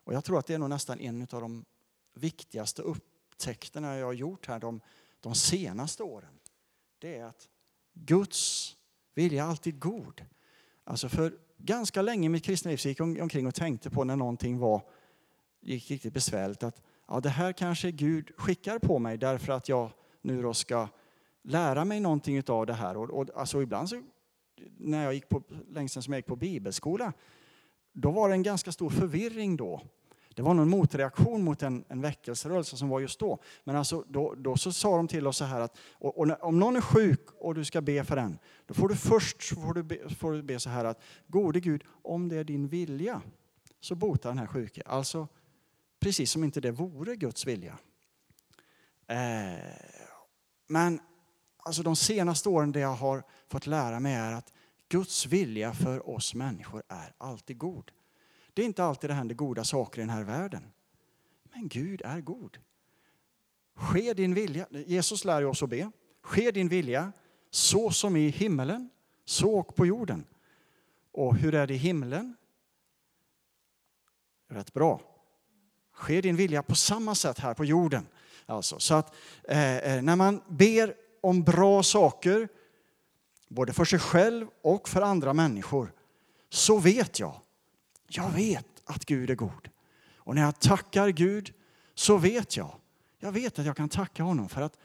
Och 0.04 0.14
jag 0.14 0.24
tror 0.24 0.38
att 0.38 0.46
det 0.46 0.54
är 0.54 0.58
nog 0.58 0.70
nästan 0.70 1.00
en 1.00 1.22
av 1.22 1.40
de 1.40 1.64
viktigaste 2.14 2.82
upptäckterna 2.82 3.96
jag 3.96 4.06
har 4.06 4.12
gjort 4.12 4.46
här 4.46 4.58
de, 4.58 4.80
de 5.20 5.34
senaste 5.34 6.02
åren. 6.02 6.38
Det 6.98 7.16
är 7.16 7.24
att 7.24 7.48
Guds 7.94 8.76
vilja 9.14 9.44
är 9.44 9.48
alltid 9.48 9.78
god. 9.78 10.24
Alltså 10.84 11.08
för 11.08 11.38
ganska 11.56 12.02
länge 12.02 12.26
i 12.26 12.28
mitt 12.28 12.44
kristna 12.44 12.70
liv 12.70 12.86
gick 12.86 13.00
jag 13.00 13.22
omkring 13.22 13.46
och 13.46 13.54
tänkte 13.54 13.90
på 13.90 14.04
när 14.04 14.16
någonting 14.16 14.58
var, 14.58 14.82
gick 15.60 15.90
riktigt 15.90 16.14
besvärligt 16.14 16.62
att 16.62 16.82
ja, 17.08 17.20
det 17.20 17.28
här 17.28 17.52
kanske 17.52 17.90
Gud 17.90 18.30
skickar 18.36 18.78
på 18.78 18.98
mig 18.98 19.18
därför 19.18 19.52
att 19.52 19.68
jag 19.68 19.90
nu 20.20 20.42
då 20.42 20.54
ska 20.54 20.88
lära 21.48 21.84
mig 21.84 22.00
någonting 22.00 22.42
av 22.48 22.66
det 22.66 22.72
här. 22.72 22.96
Och, 22.96 23.10
och, 23.10 23.28
alltså 23.34 23.62
ibland 23.62 23.88
så, 23.88 24.02
när 24.76 25.04
jag 25.04 25.14
gick 25.14 25.28
på, 25.28 25.42
länge 25.70 25.88
som 25.88 26.12
jag 26.12 26.18
gick 26.18 26.26
på 26.26 26.36
bibelskola, 26.36 27.12
då 27.92 28.10
var 28.10 28.28
det 28.28 28.34
en 28.34 28.42
ganska 28.42 28.72
stor 28.72 28.90
förvirring 28.90 29.56
då. 29.56 29.82
Det 30.34 30.42
var 30.42 30.54
någon 30.54 30.70
motreaktion 30.70 31.44
mot 31.44 31.62
en, 31.62 31.84
en 31.88 32.00
väckelserörelse 32.00 32.76
som 32.76 32.88
var 32.88 33.00
just 33.00 33.20
då. 33.20 33.38
Men 33.64 33.76
alltså, 33.76 34.04
då, 34.08 34.34
då 34.34 34.56
så 34.56 34.72
sa 34.72 34.96
de 34.96 35.08
till 35.08 35.26
oss 35.26 35.36
så 35.36 35.44
här 35.44 35.60
att 35.60 35.78
och, 35.92 36.18
och 36.18 36.28
när, 36.28 36.44
om 36.44 36.58
någon 36.58 36.76
är 36.76 36.80
sjuk 36.80 37.30
och 37.38 37.54
du 37.54 37.64
ska 37.64 37.80
be 37.80 38.04
för 38.04 38.16
den, 38.16 38.38
då 38.66 38.74
får 38.74 38.88
du 38.88 38.96
först 38.96 39.42
får 39.42 39.74
du 39.74 39.82
be, 39.82 40.08
får 40.08 40.32
du 40.32 40.42
be 40.42 40.58
så 40.58 40.70
här 40.70 40.84
att 40.84 41.02
gode 41.26 41.60
Gud, 41.60 41.84
om 42.02 42.28
det 42.28 42.36
är 42.36 42.44
din 42.44 42.68
vilja 42.68 43.22
så 43.80 43.94
bota 43.94 44.28
den 44.28 44.38
här 44.38 44.46
sjuke. 44.46 44.82
Alltså 44.86 45.28
precis 46.00 46.30
som 46.30 46.44
inte 46.44 46.60
det 46.60 46.70
vore 46.70 47.16
Guds 47.16 47.46
vilja. 47.46 47.78
Eh, 49.06 49.58
men 50.66 51.00
alltså 51.68 51.82
de 51.82 51.96
senaste 51.96 52.48
åren 52.48 52.72
det 52.72 52.80
jag 52.80 52.94
har 52.94 53.22
fått 53.48 53.66
lära 53.66 54.00
mig 54.00 54.14
är 54.14 54.32
att 54.32 54.52
Guds 54.88 55.26
vilja 55.26 55.72
för 55.72 56.08
oss 56.08 56.34
människor 56.34 56.82
är 56.88 57.14
alltid 57.18 57.58
god. 57.58 57.90
Det 58.54 58.62
är 58.62 58.66
inte 58.66 58.84
alltid 58.84 59.10
det 59.10 59.14
händer 59.14 59.34
goda 59.34 59.64
saker 59.64 59.98
i 59.98 60.02
den 60.02 60.10
här 60.10 60.24
världen. 60.24 60.72
Men 61.52 61.68
Gud 61.68 62.02
är 62.04 62.20
god. 62.20 62.58
Ske 63.74 64.14
din 64.14 64.34
vilja. 64.34 64.66
Jesus 64.70 65.24
lär 65.24 65.44
oss 65.44 65.62
att 65.62 65.70
be. 65.70 65.90
Ske 66.22 66.50
din 66.50 66.68
vilja 66.68 67.12
så 67.50 67.90
som 67.90 68.16
i 68.16 68.28
himmelen, 68.28 68.90
så 69.24 69.58
och 69.58 69.74
på 69.76 69.86
jorden. 69.86 70.26
Och 71.12 71.36
hur 71.36 71.54
är 71.54 71.66
det 71.66 71.74
i 71.74 71.76
himlen? 71.76 72.36
Rätt 74.48 74.72
bra. 74.72 75.00
Ske 75.92 76.20
din 76.20 76.36
vilja 76.36 76.62
på 76.62 76.74
samma 76.74 77.14
sätt 77.14 77.38
här 77.38 77.54
på 77.54 77.64
jorden. 77.64 78.06
Alltså, 78.46 78.78
så 78.78 78.94
att 78.94 79.14
eh, 79.44 79.76
eh 79.76 80.02
när 80.02 80.16
man 80.16 80.40
ber 80.48 81.07
om 81.20 81.42
bra 81.42 81.82
saker, 81.82 82.48
både 83.48 83.72
för 83.72 83.84
sig 83.84 83.98
själv 83.98 84.46
och 84.62 84.88
för 84.88 85.02
andra 85.02 85.32
människor, 85.32 85.92
så 86.50 86.78
vet 86.78 87.18
jag, 87.18 87.40
jag 88.08 88.30
vet 88.30 88.82
att 88.84 89.04
Gud 89.04 89.30
är 89.30 89.34
god. 89.34 89.68
Och 90.16 90.34
när 90.34 90.42
jag 90.42 90.60
tackar 90.60 91.08
Gud 91.08 91.52
så 91.94 92.16
vet 92.16 92.56
jag, 92.56 92.74
jag 93.18 93.32
vet 93.32 93.58
att 93.58 93.66
jag 93.66 93.76
kan 93.76 93.88
tacka 93.88 94.22
honom 94.22 94.48
för 94.48 94.62
att, 94.62 94.78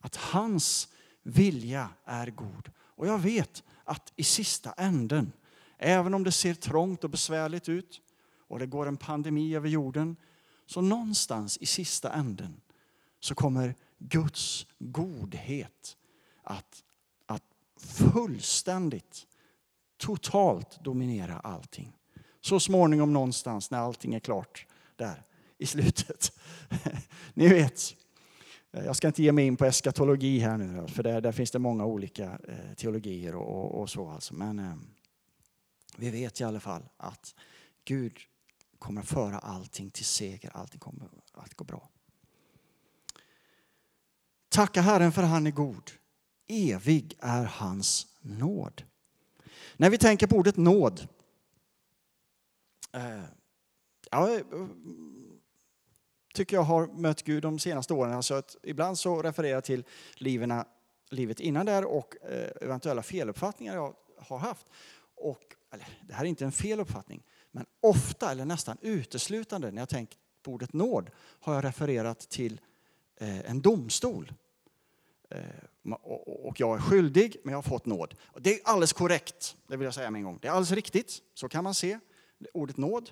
att 0.00 0.16
hans 0.16 0.88
vilja 1.22 1.88
är 2.04 2.30
god. 2.30 2.70
Och 2.78 3.06
jag 3.06 3.18
vet 3.18 3.62
att 3.84 4.12
i 4.16 4.24
sista 4.24 4.72
änden, 4.72 5.32
även 5.78 6.14
om 6.14 6.24
det 6.24 6.32
ser 6.32 6.54
trångt 6.54 7.04
och 7.04 7.10
besvärligt 7.10 7.68
ut 7.68 8.00
och 8.48 8.58
det 8.58 8.66
går 8.66 8.86
en 8.86 8.96
pandemi 8.96 9.54
över 9.54 9.68
jorden, 9.68 10.16
så 10.66 10.80
någonstans 10.80 11.58
i 11.58 11.66
sista 11.66 12.12
änden 12.12 12.60
så 13.20 13.34
kommer 13.34 13.74
Guds 13.98 14.66
godhet 14.78 15.96
att, 16.42 16.84
att 17.26 17.44
fullständigt, 17.76 19.26
totalt 19.96 20.84
dominera 20.84 21.38
allting. 21.38 21.92
Så 22.40 22.60
småningom 22.60 23.12
någonstans 23.12 23.70
när 23.70 23.78
allting 23.78 24.14
är 24.14 24.20
klart 24.20 24.66
där 24.96 25.22
i 25.58 25.66
slutet. 25.66 26.32
Ni 27.34 27.48
vet, 27.48 27.96
eh, 28.72 28.84
jag 28.84 28.96
ska 28.96 29.06
inte 29.06 29.22
ge 29.22 29.32
mig 29.32 29.46
in 29.46 29.56
på 29.56 29.64
eskatologi 29.64 30.38
här 30.38 30.56
nu, 30.56 30.88
för 30.88 31.02
där, 31.02 31.20
där 31.20 31.32
finns 31.32 31.50
det 31.50 31.58
många 31.58 31.84
olika 31.84 32.38
eh, 32.48 32.74
teologier 32.76 33.34
och, 33.34 33.58
och, 33.58 33.80
och, 33.80 33.90
så. 33.90 34.08
Alltså. 34.08 34.34
Men 34.34 34.58
eh, 34.58 34.74
vi 35.96 36.10
vet 36.10 36.40
i 36.40 36.44
alla 36.44 36.60
fall 36.60 36.82
att 36.96 37.34
Gud 37.84 38.18
kommer 38.78 39.00
att 39.00 39.08
föra 39.08 39.38
allting 39.38 39.90
till 39.90 40.04
seger, 40.04 40.50
allting 40.54 40.80
kommer 40.80 41.08
att 41.32 41.54
gå 41.54 41.64
bra. 41.64 41.88
Tacka 44.58 44.80
Herren 44.80 45.12
för 45.12 45.22
han 45.22 45.46
är 45.46 45.50
god. 45.50 45.90
Evig 46.48 47.16
är 47.20 47.44
hans 47.44 48.06
nåd. 48.20 48.82
När 49.76 49.90
vi 49.90 49.98
tänker 49.98 50.26
på 50.26 50.36
ordet 50.36 50.56
nåd. 50.56 51.08
Eh, 52.92 53.22
ja, 54.10 54.34
eh, 54.34 54.40
tycker 56.34 56.56
jag 56.56 56.62
har 56.62 56.86
mött 56.86 57.22
Gud 57.22 57.42
de 57.42 57.58
senaste 57.58 57.94
åren. 57.94 58.12
Alltså 58.12 58.34
att 58.34 58.56
ibland 58.62 58.98
så 58.98 59.22
refererar 59.22 59.54
jag 59.54 59.64
till 59.64 59.84
livena, 60.14 60.66
livet 61.10 61.40
innan 61.40 61.66
där 61.66 61.84
och 61.84 62.16
eh, 62.22 62.50
eventuella 62.60 63.02
feluppfattningar 63.02 63.74
jag 63.74 63.94
har 64.18 64.38
haft. 64.38 64.66
Och, 65.14 65.42
eller, 65.72 65.86
det 66.08 66.14
här 66.14 66.24
är 66.24 66.28
inte 66.28 66.44
en 66.44 66.52
feluppfattning, 66.52 67.22
men 67.50 67.66
ofta 67.80 68.30
eller 68.30 68.44
nästan 68.44 68.78
uteslutande 68.80 69.70
när 69.70 69.82
jag 69.82 69.88
tänkt 69.88 70.18
på 70.42 70.52
ordet 70.52 70.72
nåd 70.72 71.10
har 71.16 71.54
jag 71.54 71.64
refererat 71.64 72.18
till 72.18 72.60
eh, 73.16 73.50
en 73.50 73.60
domstol. 73.60 74.32
Eh, 75.30 75.92
och 76.46 76.60
jag 76.60 76.76
är 76.76 76.80
skyldig, 76.80 77.36
men 77.44 77.52
jag 77.52 77.58
har 77.58 77.62
fått 77.62 77.86
nåd. 77.86 78.14
Det 78.40 78.54
är 78.54 78.60
alldeles 78.64 78.92
korrekt, 78.92 79.56
det 79.66 79.76
vill 79.76 79.84
jag 79.84 79.94
säga 79.94 80.10
med 80.10 80.18
en 80.18 80.24
gång. 80.24 80.38
Det 80.42 80.48
är 80.48 80.52
alldeles 80.52 80.72
riktigt, 80.72 81.22
så 81.34 81.48
kan 81.48 81.64
man 81.64 81.74
se 81.74 81.98
ordet 82.54 82.76
nåd. 82.76 83.10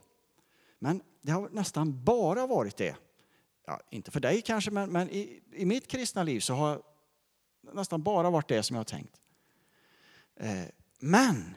Men 0.78 1.02
det 1.22 1.32
har 1.32 1.48
nästan 1.48 2.04
bara 2.04 2.46
varit 2.46 2.76
det. 2.76 2.96
Ja, 3.66 3.80
inte 3.90 4.10
för 4.10 4.20
dig 4.20 4.42
kanske, 4.42 4.70
men, 4.70 4.92
men 4.92 5.10
i, 5.10 5.42
i 5.52 5.64
mitt 5.64 5.88
kristna 5.88 6.22
liv 6.22 6.40
så 6.40 6.54
har 6.54 6.82
nästan 7.72 8.02
bara 8.02 8.30
varit 8.30 8.48
det 8.48 8.62
som 8.62 8.74
jag 8.74 8.80
har 8.80 8.84
tänkt. 8.84 9.20
Eh, 10.36 10.64
men 10.98 11.56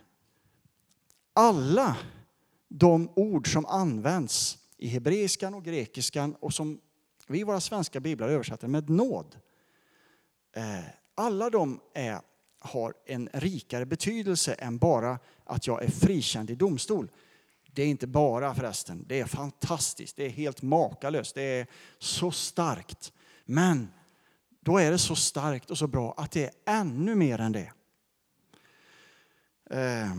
alla 1.33 1.97
de 2.67 3.10
ord 3.15 3.53
som 3.53 3.65
används 3.65 4.57
i 4.77 4.88
hebreiskan 4.88 5.53
och 5.53 5.63
grekiskan 5.63 6.36
och 6.36 6.53
som 6.53 6.81
vi 7.27 7.39
i 7.39 7.43
våra 7.43 7.60
svenska 7.60 7.99
biblar 7.99 8.29
översätter 8.29 8.67
med 8.67 8.89
nåd. 8.89 9.36
Eh, 10.59 10.85
alla 11.15 11.49
de 11.49 11.79
är, 11.93 12.21
har 12.59 12.93
en 13.05 13.29
rikare 13.33 13.85
betydelse 13.85 14.53
än 14.53 14.77
bara 14.77 15.19
att 15.43 15.67
jag 15.67 15.83
är 15.83 15.91
frikänd 15.91 16.49
i 16.49 16.55
domstol. 16.55 17.11
Det 17.73 17.83
är 17.83 17.87
inte 17.87 18.07
bara 18.07 18.55
förresten, 18.55 19.05
det 19.07 19.19
är 19.19 19.25
fantastiskt, 19.25 20.15
det 20.15 20.25
är 20.25 20.29
helt 20.29 20.61
makalöst, 20.61 21.35
det 21.35 21.41
är 21.41 21.67
så 21.99 22.31
starkt. 22.31 23.13
Men 23.45 23.91
då 24.59 24.77
är 24.77 24.91
det 24.91 24.97
så 24.97 25.15
starkt 25.15 25.71
och 25.71 25.77
så 25.77 25.87
bra 25.87 26.13
att 26.17 26.31
det 26.31 26.43
är 26.45 26.51
ännu 26.65 27.15
mer 27.15 27.39
än 27.39 27.51
det. 27.51 27.71
Eh, 29.69 30.15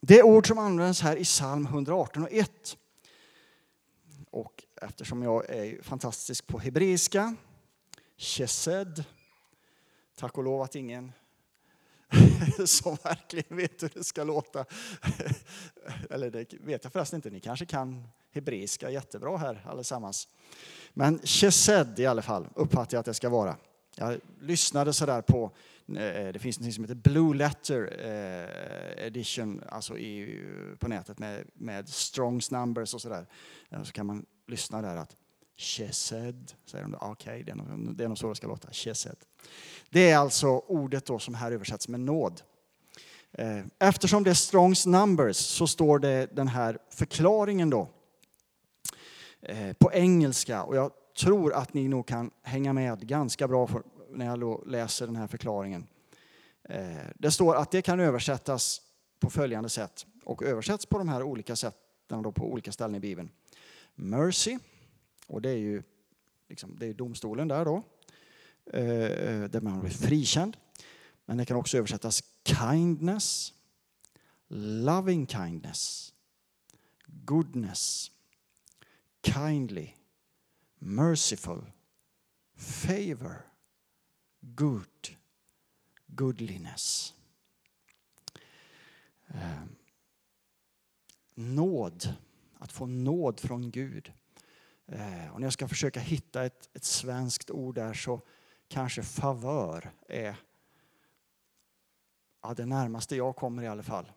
det 0.00 0.22
ord 0.22 0.48
som 0.48 0.58
används 0.58 1.00
här 1.00 1.16
i 1.16 1.24
psalm 1.24 1.66
118 1.66 2.22
och 2.22 2.32
1. 2.32 2.76
Och 4.30 4.64
eftersom 4.82 5.22
jag 5.22 5.50
är 5.50 5.82
fantastisk 5.82 6.46
på 6.46 6.58
hebreiska, 6.58 7.34
chesed, 8.16 9.04
tack 10.22 10.38
och 10.38 10.44
lov 10.44 10.62
att 10.62 10.74
ingen 10.74 11.12
som 12.66 12.96
verkligen 13.04 13.56
vet 13.56 13.82
hur 13.82 13.90
det 13.94 14.04
ska 14.04 14.24
låta. 14.24 14.64
Eller 16.10 16.30
det 16.30 16.52
vet 16.60 16.84
jag 16.84 16.92
förresten 16.92 17.16
inte, 17.18 17.30
ni 17.30 17.40
kanske 17.40 17.66
kan 17.66 18.08
hebreiska 18.32 18.90
jättebra 18.90 19.36
här 19.36 19.66
allesammans. 19.66 20.28
Men 20.94 21.18
chesed 21.24 21.98
i 21.98 22.06
alla 22.06 22.22
fall 22.22 22.48
uppfattar 22.54 22.96
jag 22.96 23.00
att 23.00 23.06
det 23.06 23.14
ska 23.14 23.28
vara. 23.28 23.56
Jag 23.96 24.20
lyssnade 24.40 24.92
sådär 24.92 25.22
på, 25.22 25.50
eh, 25.88 26.32
det 26.32 26.38
finns 26.40 26.60
något 26.60 26.74
som 26.74 26.84
heter 26.84 26.94
Blue 26.94 27.36
Letter 27.36 27.96
eh, 28.00 29.06
Edition 29.06 29.62
alltså 29.68 29.98
i, 29.98 30.40
på 30.78 30.88
nätet 30.88 31.18
med, 31.18 31.46
med 31.54 31.88
Strongs 31.88 32.50
numbers 32.50 32.94
och 32.94 33.00
sådär. 33.00 33.26
Eh, 33.70 33.82
så 33.82 33.92
kan 33.92 34.06
man 34.06 34.26
lyssna 34.46 34.82
där 34.82 34.96
att 34.96 35.16
Chesed, 35.56 36.52
säger 36.64 36.84
de. 36.84 36.94
Ah, 36.94 37.10
okej, 37.10 37.32
okay, 37.32 37.42
det, 37.42 37.50
är 37.50 37.54
nog, 37.54 37.96
det 37.96 38.04
är 38.04 38.08
nog 38.08 38.18
så 38.18 38.28
det 38.28 38.34
ska 38.34 38.46
låta. 38.46 38.68
Chesed. 38.72 39.16
Det 39.90 40.10
är 40.10 40.18
alltså 40.18 40.48
ordet 40.48 41.06
då 41.06 41.18
som 41.18 41.34
här 41.34 41.52
översätts 41.52 41.88
med 41.88 42.00
nåd. 42.00 42.42
Eh, 43.32 43.64
eftersom 43.78 44.24
det 44.24 44.30
är 44.30 44.34
Strongs 44.34 44.86
numbers 44.86 45.36
så 45.36 45.66
står 45.66 45.98
det 45.98 46.36
den 46.36 46.48
här 46.48 46.78
förklaringen 46.90 47.70
då 47.70 47.88
eh, 49.42 49.72
på 49.72 49.92
engelska 49.92 50.62
och 50.62 50.76
jag 50.76 50.90
tror 51.20 51.54
att 51.54 51.74
ni 51.74 51.88
nog 51.88 52.06
kan 52.06 52.30
hänga 52.42 52.72
med 52.72 53.06
ganska 53.06 53.48
bra 53.48 53.68
när 54.10 54.26
jag 54.26 54.66
läser 54.66 55.06
den 55.06 55.16
här 55.16 55.26
förklaringen. 55.26 55.86
Eh, 56.68 56.96
det 57.14 57.30
står 57.30 57.56
att 57.56 57.70
det 57.70 57.82
kan 57.82 58.00
översättas 58.00 58.80
på 59.20 59.30
följande 59.30 59.68
sätt 59.68 60.06
och 60.24 60.42
översätts 60.42 60.86
på 60.86 60.98
de 60.98 61.08
här 61.08 61.22
olika 61.22 61.56
sätten 61.56 62.22
då 62.22 62.32
på 62.32 62.52
olika 62.52 62.72
ställen 62.72 62.94
i 62.94 63.00
Bibeln. 63.00 63.30
Mercy, 63.94 64.58
och 65.32 65.42
det 65.42 65.50
är 65.50 65.56
ju 65.56 65.82
liksom, 66.48 66.76
det 66.78 66.86
är 66.86 66.94
domstolen 66.94 67.48
där 67.48 67.64
då, 67.64 67.82
eh, 68.66 69.04
eh, 69.04 69.44
där 69.44 69.60
man 69.60 69.80
blir 69.80 69.90
frikänd. 69.90 70.56
Men 71.24 71.36
det 71.36 71.44
kan 71.44 71.56
också 71.56 71.78
översättas 71.78 72.22
kindness, 72.44 73.52
loving 74.84 75.26
kindness, 75.26 76.14
goodness, 77.06 78.10
kindly, 79.22 79.88
merciful, 80.78 81.64
favor, 82.56 83.36
good, 84.40 85.08
goodliness. 86.06 87.14
Eh, 89.26 89.62
nåd, 91.34 92.14
att 92.58 92.72
få 92.72 92.86
nåd 92.86 93.40
från 93.40 93.70
Gud. 93.70 94.12
Eh, 94.92 95.32
och 95.32 95.40
när 95.40 95.46
jag 95.46 95.52
ska 95.52 95.68
försöka 95.68 96.00
hitta 96.00 96.44
ett, 96.44 96.70
ett 96.72 96.84
svenskt 96.84 97.50
ord 97.50 97.74
där 97.74 97.94
så 97.94 98.20
kanske 98.68 99.02
favör 99.02 99.92
är 100.08 100.36
ja, 102.42 102.54
det 102.54 102.66
närmaste 102.66 103.16
jag 103.16 103.36
kommer 103.36 103.62
i 103.62 103.66
alla 103.66 103.82
fall. 103.82 104.12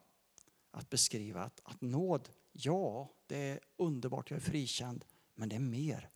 Att 0.71 0.89
beskriva 0.89 1.43
att, 1.43 1.61
att 1.63 1.81
nåd, 1.81 2.29
ja, 2.51 3.13
det 3.27 3.37
är 3.37 3.59
underbart, 3.77 4.31
jag 4.31 4.37
är 4.37 4.41
frikänd, 4.41 5.05
men 5.33 5.49
det 5.49 5.55
är 5.55 5.59
mer. 5.59 6.09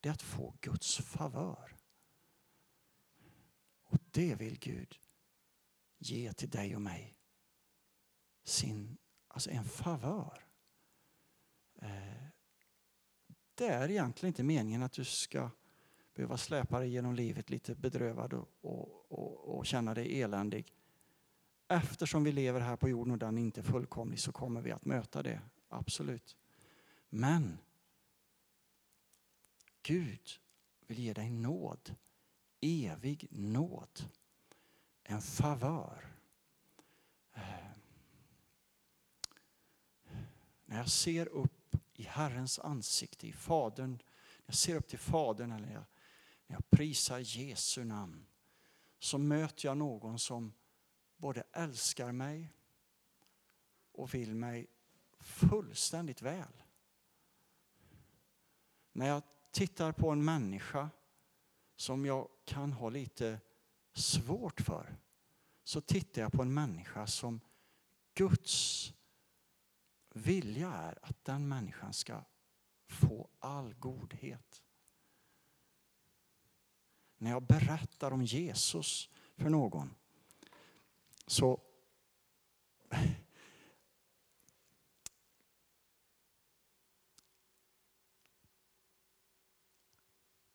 Det 0.00 0.08
är 0.08 0.12
att 0.12 0.22
få 0.22 0.54
Guds 0.60 0.98
favör. 0.98 1.76
Och 3.82 3.98
det 4.10 4.34
vill 4.34 4.58
Gud 4.58 4.98
ge 5.98 6.32
till 6.32 6.50
dig 6.50 6.74
och 6.74 6.82
mig. 6.82 7.16
Sin, 8.44 8.98
alltså 9.28 9.50
en 9.50 9.64
favör. 9.64 10.46
Eh, 11.74 12.27
det 13.58 13.66
är 13.66 13.90
egentligen 13.90 14.30
inte 14.30 14.42
meningen 14.42 14.82
att 14.82 14.92
du 14.92 15.04
ska 15.04 15.50
behöva 16.14 16.36
släpa 16.36 16.78
dig 16.78 16.88
genom 16.88 17.14
livet 17.14 17.50
lite 17.50 17.74
bedrövad 17.74 18.32
och, 18.32 18.48
och, 18.60 19.12
och, 19.12 19.58
och 19.58 19.66
känna 19.66 19.94
dig 19.94 20.22
eländig. 20.22 20.74
Eftersom 21.68 22.24
vi 22.24 22.32
lever 22.32 22.60
här 22.60 22.76
på 22.76 22.88
jorden 22.88 23.12
och 23.12 23.18
den 23.18 23.38
inte 23.38 23.60
är 23.60 23.62
fullkomlig 23.62 24.20
så 24.20 24.32
kommer 24.32 24.60
vi 24.60 24.70
att 24.72 24.84
möta 24.84 25.22
det, 25.22 25.40
absolut. 25.68 26.36
Men 27.08 27.58
Gud 29.82 30.28
vill 30.86 30.98
ge 30.98 31.12
dig 31.12 31.30
nåd, 31.30 31.94
evig 32.60 33.26
nåd. 33.30 34.10
en 35.04 35.22
favör. 35.22 36.14
Eh, 37.34 37.42
När 40.64 40.78
jag 40.78 40.90
ser 40.90 41.28
upp 41.28 41.57
i 41.98 42.02
Herrens 42.02 42.58
ansikte, 42.58 43.26
i 43.26 43.32
Fadern, 43.32 43.90
när 43.90 44.44
jag 44.46 44.54
ser 44.54 44.76
upp 44.76 44.88
till 44.88 44.98
Fadern 44.98 45.52
eller 45.52 45.72
jag, 45.72 45.84
när 46.46 46.56
jag 46.56 46.70
prisar 46.70 47.18
Jesu 47.18 47.84
namn, 47.84 48.26
så 48.98 49.18
möter 49.18 49.66
jag 49.66 49.76
någon 49.76 50.18
som 50.18 50.52
både 51.16 51.42
älskar 51.52 52.12
mig 52.12 52.52
och 53.92 54.14
vill 54.14 54.34
mig 54.34 54.66
fullständigt 55.18 56.22
väl. 56.22 56.62
När 58.92 59.06
jag 59.06 59.22
tittar 59.50 59.92
på 59.92 60.10
en 60.10 60.24
människa 60.24 60.90
som 61.76 62.06
jag 62.06 62.28
kan 62.44 62.72
ha 62.72 62.88
lite 62.88 63.40
svårt 63.92 64.60
för 64.60 64.96
så 65.64 65.80
tittar 65.80 66.22
jag 66.22 66.32
på 66.32 66.42
en 66.42 66.54
människa 66.54 67.06
som 67.06 67.40
Guds 68.14 68.92
vilja 70.18 70.72
är 70.72 70.98
att 71.02 71.24
den 71.24 71.48
människan 71.48 71.92
ska 71.92 72.24
få 72.86 73.28
all 73.38 73.74
godhet. 73.74 74.62
När 77.18 77.30
jag 77.30 77.42
berättar 77.42 78.10
om 78.10 78.22
Jesus 78.22 79.10
för 79.36 79.50
någon 79.50 79.94
så 81.26 81.60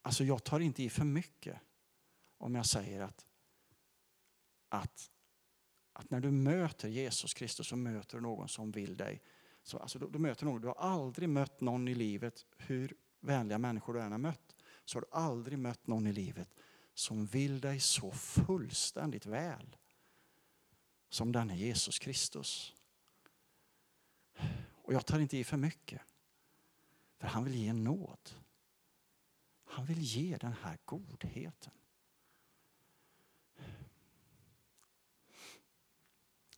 Alltså 0.06 0.24
jag 0.24 0.44
tar 0.44 0.60
inte 0.60 0.82
i 0.82 0.90
för 0.90 1.04
mycket 1.04 1.60
om 2.38 2.54
jag 2.54 2.66
säger 2.66 3.00
att, 3.00 3.26
att, 4.68 5.10
att 5.92 6.10
när 6.10 6.20
du 6.20 6.30
möter 6.30 6.88
Jesus 6.88 7.34
Kristus 7.34 7.68
så 7.68 7.76
möter 7.76 8.16
du 8.16 8.22
någon 8.22 8.48
som 8.48 8.70
vill 8.70 8.96
dig. 8.96 9.22
Så, 9.64 9.78
alltså, 9.78 9.98
du, 9.98 10.10
du 10.10 10.18
möter 10.18 10.44
någon, 10.44 10.60
du 10.60 10.68
har 10.68 10.74
aldrig 10.74 11.28
mött 11.28 11.60
någon 11.60 11.88
i 11.88 11.94
livet, 11.94 12.46
hur 12.56 12.94
vänliga 13.20 13.58
människor 13.58 13.94
du 13.94 14.00
än 14.00 14.12
har 14.12 14.18
mött, 14.18 14.56
så 14.84 14.96
har 14.96 15.00
du 15.00 15.08
aldrig 15.10 15.58
mött 15.58 15.86
någon 15.86 16.06
i 16.06 16.12
livet 16.12 16.48
som 16.94 17.26
vill 17.26 17.60
dig 17.60 17.80
så 17.80 18.10
fullständigt 18.10 19.26
väl 19.26 19.76
som 21.08 21.32
denne 21.32 21.56
Jesus 21.56 21.98
Kristus. 21.98 22.74
Och 24.82 24.94
jag 24.94 25.06
tar 25.06 25.18
inte 25.18 25.36
i 25.36 25.44
för 25.44 25.56
mycket. 25.56 26.00
För 27.18 27.26
han 27.26 27.44
vill 27.44 27.54
ge 27.54 27.72
nåd. 27.72 28.30
Han 29.64 29.84
vill 29.84 30.00
ge 30.00 30.36
den 30.36 30.52
här 30.52 30.78
godheten. 30.84 31.72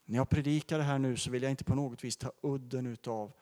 När 0.08 0.18
jag 0.18 0.28
predikar 0.28 0.78
det 0.78 0.84
här 0.84 0.98
nu 0.98 1.16
så 1.16 1.30
vill 1.30 1.42
jag 1.42 1.52
inte 1.52 1.64
på 1.64 1.74
något 1.74 2.04
vis 2.04 2.16
ta 2.16 2.32
udden 2.42 2.96
av 3.06 3.32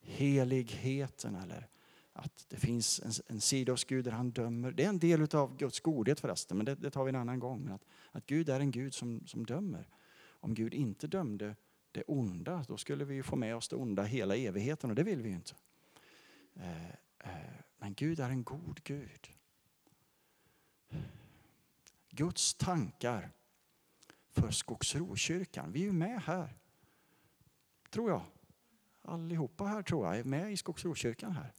heligheten 0.00 1.34
eller 1.34 1.68
att 2.12 2.46
det 2.48 2.56
finns 2.56 3.00
en, 3.00 3.12
en 3.26 3.40
sida 3.40 3.72
hos 3.72 3.84
Gud 3.84 4.04
där 4.04 4.12
han 4.12 4.30
dömer. 4.30 4.72
Det 4.72 4.84
är 4.84 4.88
en 4.88 4.98
del 4.98 5.36
av 5.36 5.56
Guds 5.56 5.80
godhet 5.80 6.20
förresten, 6.20 6.56
men 6.56 6.66
det, 6.66 6.74
det 6.74 6.90
tar 6.90 7.04
vi 7.04 7.08
en 7.08 7.16
annan 7.16 7.38
gång. 7.38 7.64
Men 7.64 7.72
att, 7.72 7.84
att 8.12 8.26
Gud 8.26 8.48
är 8.48 8.60
en 8.60 8.70
Gud 8.70 8.94
som, 8.94 9.26
som 9.26 9.46
dömer. 9.46 9.88
Om 10.22 10.54
Gud 10.54 10.74
inte 10.74 11.06
dömde 11.06 11.56
det 11.92 12.02
onda, 12.02 12.64
då 12.68 12.76
skulle 12.76 13.04
vi 13.04 13.22
få 13.22 13.36
med 13.36 13.56
oss 13.56 13.68
det 13.68 13.76
onda 13.76 14.02
hela 14.02 14.36
evigheten 14.36 14.90
och 14.90 14.96
det 14.96 15.02
vill 15.02 15.22
vi 15.22 15.28
ju 15.28 15.34
inte. 15.34 15.54
Eh, 16.54 16.88
eh, 17.18 17.60
men 17.78 17.94
Gud 17.94 18.20
är 18.20 18.30
en 18.30 18.44
god 18.44 18.80
Gud. 18.84 19.28
Guds 22.10 22.54
tankar 22.54 23.30
för 24.30 24.50
Skogsrokyrkan. 24.50 25.72
Vi 25.72 25.80
är 25.80 25.84
ju 25.84 25.92
med 25.92 26.22
här. 26.22 26.56
Tror 27.90 28.10
jag. 28.10 28.22
Allihopa 29.02 29.64
här 29.64 29.82
tror 29.82 30.06
jag 30.06 30.18
är 30.18 30.24
med 30.24 30.52
i 30.52 30.56
Skogsrokyrkan 30.56 31.32
här. 31.32 31.52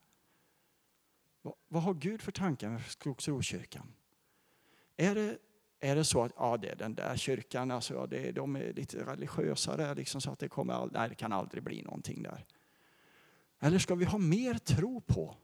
Vad, 1.41 1.53
vad 1.67 1.83
har 1.83 1.93
Gud 1.93 2.21
för 2.21 2.31
tankar 2.31 2.69
med 2.69 2.85
Skogsrokyrkan? 2.85 3.93
Är 4.97 5.15
det, 5.15 5.37
är 5.79 5.95
det 5.95 6.03
så 6.03 6.23
att 6.23 6.31
ja, 6.35 6.57
det 6.57 6.69
är 6.69 6.75
den 6.75 6.95
där 6.95 7.17
kyrkan, 7.17 7.71
alltså, 7.71 7.93
ja, 7.93 8.07
det, 8.07 8.31
de 8.31 8.55
är 8.55 8.73
lite 8.73 9.05
religiösa 9.05 9.77
där, 9.77 9.95
liksom, 9.95 10.21
så 10.21 10.31
att 10.31 10.39
det, 10.39 10.49
kommer 10.49 10.73
all, 10.73 10.91
nej, 10.91 11.09
det 11.09 11.15
kan 11.15 11.33
aldrig 11.33 11.63
bli 11.63 11.81
någonting 11.81 12.23
där. 12.23 12.45
Eller 13.59 13.79
ska 13.79 13.95
vi 13.95 14.05
ha 14.05 14.17
mer 14.17 14.53
tro 14.53 15.01
på 15.01 15.35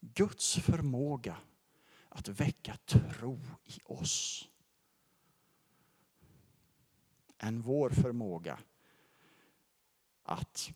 Guds 0.00 0.54
förmåga 0.56 1.36
att 2.08 2.28
väcka 2.28 2.76
tro 2.86 3.40
i 3.64 3.80
oss 3.84 4.49
än 7.40 7.62
vår 7.62 7.90
förmåga 7.90 8.58
att, 10.22 10.70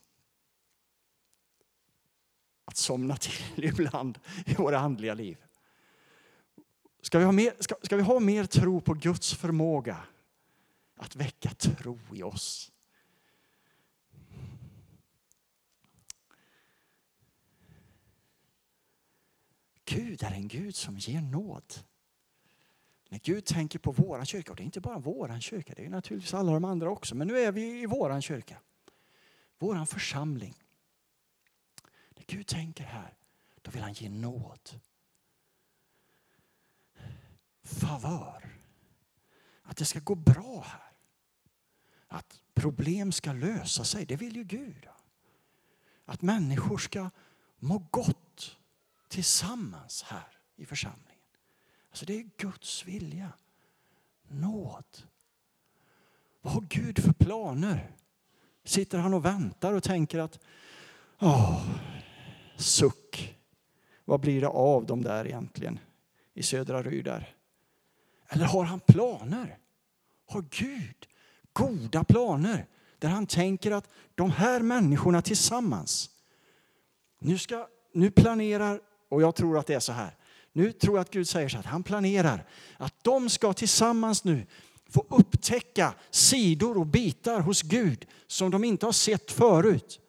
att 2.65 2.77
somna 2.77 3.17
till 3.17 3.65
ibland 3.65 4.19
i 4.47 4.55
våra 4.55 4.79
andliga 4.79 5.15
liv. 5.15 5.45
Ska 7.01 7.19
vi, 7.19 7.25
ha 7.25 7.33
mer, 7.33 7.55
ska, 7.61 7.75
ska 7.83 7.97
vi 7.97 8.03
ha 8.03 8.21
mer 8.21 8.45
tro 8.45 8.81
på 8.81 8.95
Guds 8.95 9.35
förmåga 9.35 10.05
att 10.97 11.17
väcka 11.17 11.51
tro 11.51 12.01
i 12.13 12.23
oss? 12.23 12.73
Gud 19.85 20.23
är 20.23 20.33
en 20.33 20.49
Gud 20.49 20.77
som 20.77 20.99
ger 20.99 21.21
nåd. 21.21 21.75
När 23.15 23.21
Gud 23.25 23.45
tänker 23.45 23.79
på 23.79 23.93
våran 23.93 24.27
kyrka, 24.27 24.51
och 24.51 24.57
det 24.57 24.63
är 24.63 24.65
inte 24.65 24.81
bara 24.81 24.99
våran 24.99 25.41
kyrka, 25.41 25.75
det 25.77 25.85
är 25.85 25.91
naturligtvis 25.91 26.35
alla 26.35 26.53
de 26.53 26.65
andra 26.65 26.91
också, 26.91 27.15
men 27.15 27.29
nu 27.29 27.39
är 27.39 27.53
vi 27.53 27.83
i 27.83 27.87
våran 27.87 28.23
kyrka. 28.23 28.61
Våran 29.59 29.87
församling. 29.87 30.55
När 32.17 32.25
Gud 32.27 32.47
tänker 32.47 32.85
här, 32.85 33.15
då 33.63 33.71
vill 33.71 33.83
han 33.83 33.93
ge 33.93 34.09
nåd. 34.09 34.81
Favör. 37.63 38.59
Att 39.63 39.77
det 39.77 39.85
ska 39.85 40.01
gå 40.01 40.15
bra 40.15 40.65
här. 40.67 40.93
Att 42.07 42.41
problem 42.55 43.13
ska 43.13 43.33
lösa 43.33 43.85
sig, 43.85 44.07
det 44.07 44.17
vill 44.17 44.37
ju 44.37 44.45
Gud. 44.45 44.87
Att 46.05 46.23
människor 46.23 46.79
ska 46.79 47.11
må 47.59 47.79
gott 47.91 48.57
tillsammans 49.09 50.03
här 50.03 50.39
i 50.57 50.67
församlingen. 50.67 51.14
Alltså 51.95 52.07
det 52.07 52.19
är 52.19 52.27
Guds 52.37 52.85
vilja. 52.85 53.33
Nåd. 54.29 54.85
Vad 56.43 56.53
har 56.53 56.61
Gud 56.61 56.99
för 57.05 57.13
planer? 57.13 57.91
Sitter 58.65 58.99
han 58.99 59.15
och 59.15 59.25
väntar 59.25 59.73
och 59.73 59.83
tänker 59.83 60.19
att 60.19 60.39
åh, 61.21 61.67
suck. 62.57 63.39
Vad 64.05 64.21
blir 64.21 64.41
det 64.41 64.49
av 64.49 64.87
dem 64.87 65.03
där 65.03 65.27
egentligen 65.27 65.79
i 66.33 66.43
södra 66.43 66.83
Rydar? 66.83 67.35
Eller 68.29 68.45
har 68.45 68.65
han 68.65 68.81
planer? 68.81 69.59
Har 70.27 70.45
Gud 70.51 71.07
goda 71.53 72.05
planer 72.05 72.67
där 72.99 73.09
han 73.09 73.27
tänker 73.27 73.71
att 73.71 73.89
de 74.15 74.31
här 74.31 74.61
människorna 74.61 75.23
tillsammans, 75.23 76.11
nu, 77.19 77.39
ska, 77.39 77.69
nu 77.93 78.11
planerar, 78.11 78.81
och 79.09 79.23
jag 79.23 79.35
tror 79.35 79.59
att 79.59 79.67
det 79.67 79.75
är 79.75 79.81
så 79.81 79.93
här, 79.93 80.17
nu 80.55 80.73
tror 80.73 80.97
jag 80.97 81.03
att 81.03 81.11
Gud 81.11 81.29
säger 81.29 81.49
så 81.49 81.59
att 81.59 81.67
han 81.67 81.83
planerar 81.83 82.47
att 82.77 83.05
de 83.05 83.31
ska 83.31 83.53
tillsammans 83.53 84.25
nu 84.25 84.47
få 84.89 85.07
upptäcka 85.09 85.95
sidor 86.11 86.79
och 86.79 86.87
bitar 86.87 87.41
hos 87.41 87.63
Gud 87.63 88.07
som 88.27 88.51
de 88.51 88.65
inte 88.65 88.87
har 88.87 88.93
sett 88.93 89.31
förut. 89.31 90.01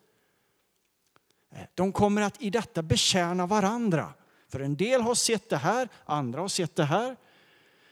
De 1.75 1.91
kommer 1.91 2.21
att 2.21 2.41
i 2.41 2.49
detta 2.49 2.83
betjäna 2.83 3.45
varandra. 3.45 4.13
För 4.49 4.59
en 4.59 4.75
del 4.75 5.01
har 5.01 5.15
sett 5.15 5.49
det 5.49 5.57
här, 5.57 5.89
andra 6.05 6.41
har 6.41 6.47
sett 6.47 6.75
det 6.75 6.85
här. 6.85 7.15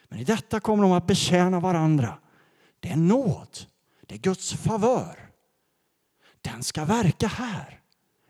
Men 0.08 0.20
i 0.20 0.24
detta 0.24 0.60
kommer 0.60 0.84
de 0.84 0.92
att 0.92 1.08
betjäna 1.08 1.60
varandra. 1.60 2.18
Det 2.80 2.90
är 2.90 2.96
nåd, 2.96 3.60
det 4.08 4.16
är 4.16 4.20
Guds 4.20 4.54
favör. 4.54 5.30
Den 6.42 6.64
ska 6.64 6.86
verka 6.86 7.28
här, 7.28 7.82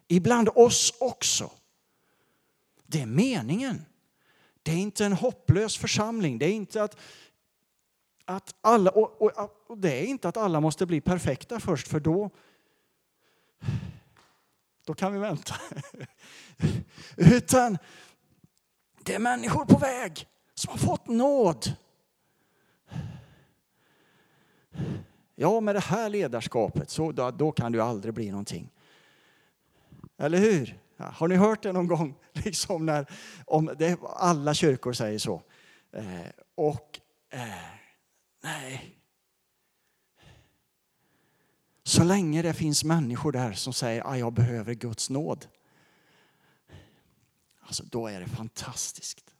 ibland 0.08 0.50
oss 0.56 0.94
också. 1.00 1.52
Det 2.88 3.02
är 3.02 3.06
meningen. 3.06 3.86
Det 4.64 4.72
är 4.72 4.78
inte 4.78 5.06
en 5.06 5.14
hopplös 5.14 5.78
församling. 5.78 6.40
Det 6.40 6.46
är 6.46 6.54
inte 6.54 6.84
att, 6.84 6.98
att 8.26 8.56
alla, 8.62 8.92
och, 8.92 9.22
och, 9.22 9.50
och, 9.68 9.78
det 9.78 10.00
är 10.00 10.06
inte 10.06 10.30
att 10.30 10.38
alla 10.38 10.60
måste 10.60 10.86
bli 10.86 11.02
perfekta 11.02 11.60
först 11.60 11.88
för 11.88 12.00
då, 12.00 12.30
då 14.86 14.94
kan 14.94 15.14
vi 15.14 15.20
vänta. 15.20 15.56
Utan 17.18 17.78
det 19.04 19.14
är 19.14 19.20
människor 19.20 19.66
på 19.66 19.78
väg 19.78 20.28
som 20.54 20.72
har 20.72 20.78
fått 20.78 21.08
nåd. 21.08 21.76
Ja, 25.36 25.60
med 25.60 25.76
det 25.76 25.84
här 25.84 26.10
ledarskapet 26.10 26.90
så 26.90 27.12
då, 27.12 27.32
då 27.32 27.52
kan 27.52 27.72
du 27.72 27.82
aldrig 27.82 28.14
bli 28.14 28.32
någonting. 28.32 28.70
Eller 30.18 30.38
hur? 30.38 30.83
Har 30.98 31.28
ni 31.28 31.36
hört 31.36 31.64
det 31.64 31.72
någon 31.72 31.88
gång? 31.88 32.16
Liksom 32.34 32.86
när, 32.86 33.12
om 33.46 33.74
det, 33.78 34.00
alla 34.04 34.54
kyrkor 34.54 34.94
säger 34.94 35.20
så. 35.20 35.42
Eh, 35.92 36.28
och 36.56 37.00
eh, 37.30 37.48
nej, 38.44 39.00
så 41.84 42.04
länge 42.04 42.42
det 42.42 42.54
finns 42.54 42.84
människor 42.84 43.32
där 43.32 43.54
som 43.54 43.74
säger 43.74 44.02
att 44.02 44.20
jag 44.20 44.34
behöver 44.34 44.74
Guds 44.74 45.10
nåd. 45.10 45.48
Alltså 47.62 47.84
då 47.84 48.08
är 48.08 48.20
det 48.20 48.28
fantastiskt. 48.28 49.36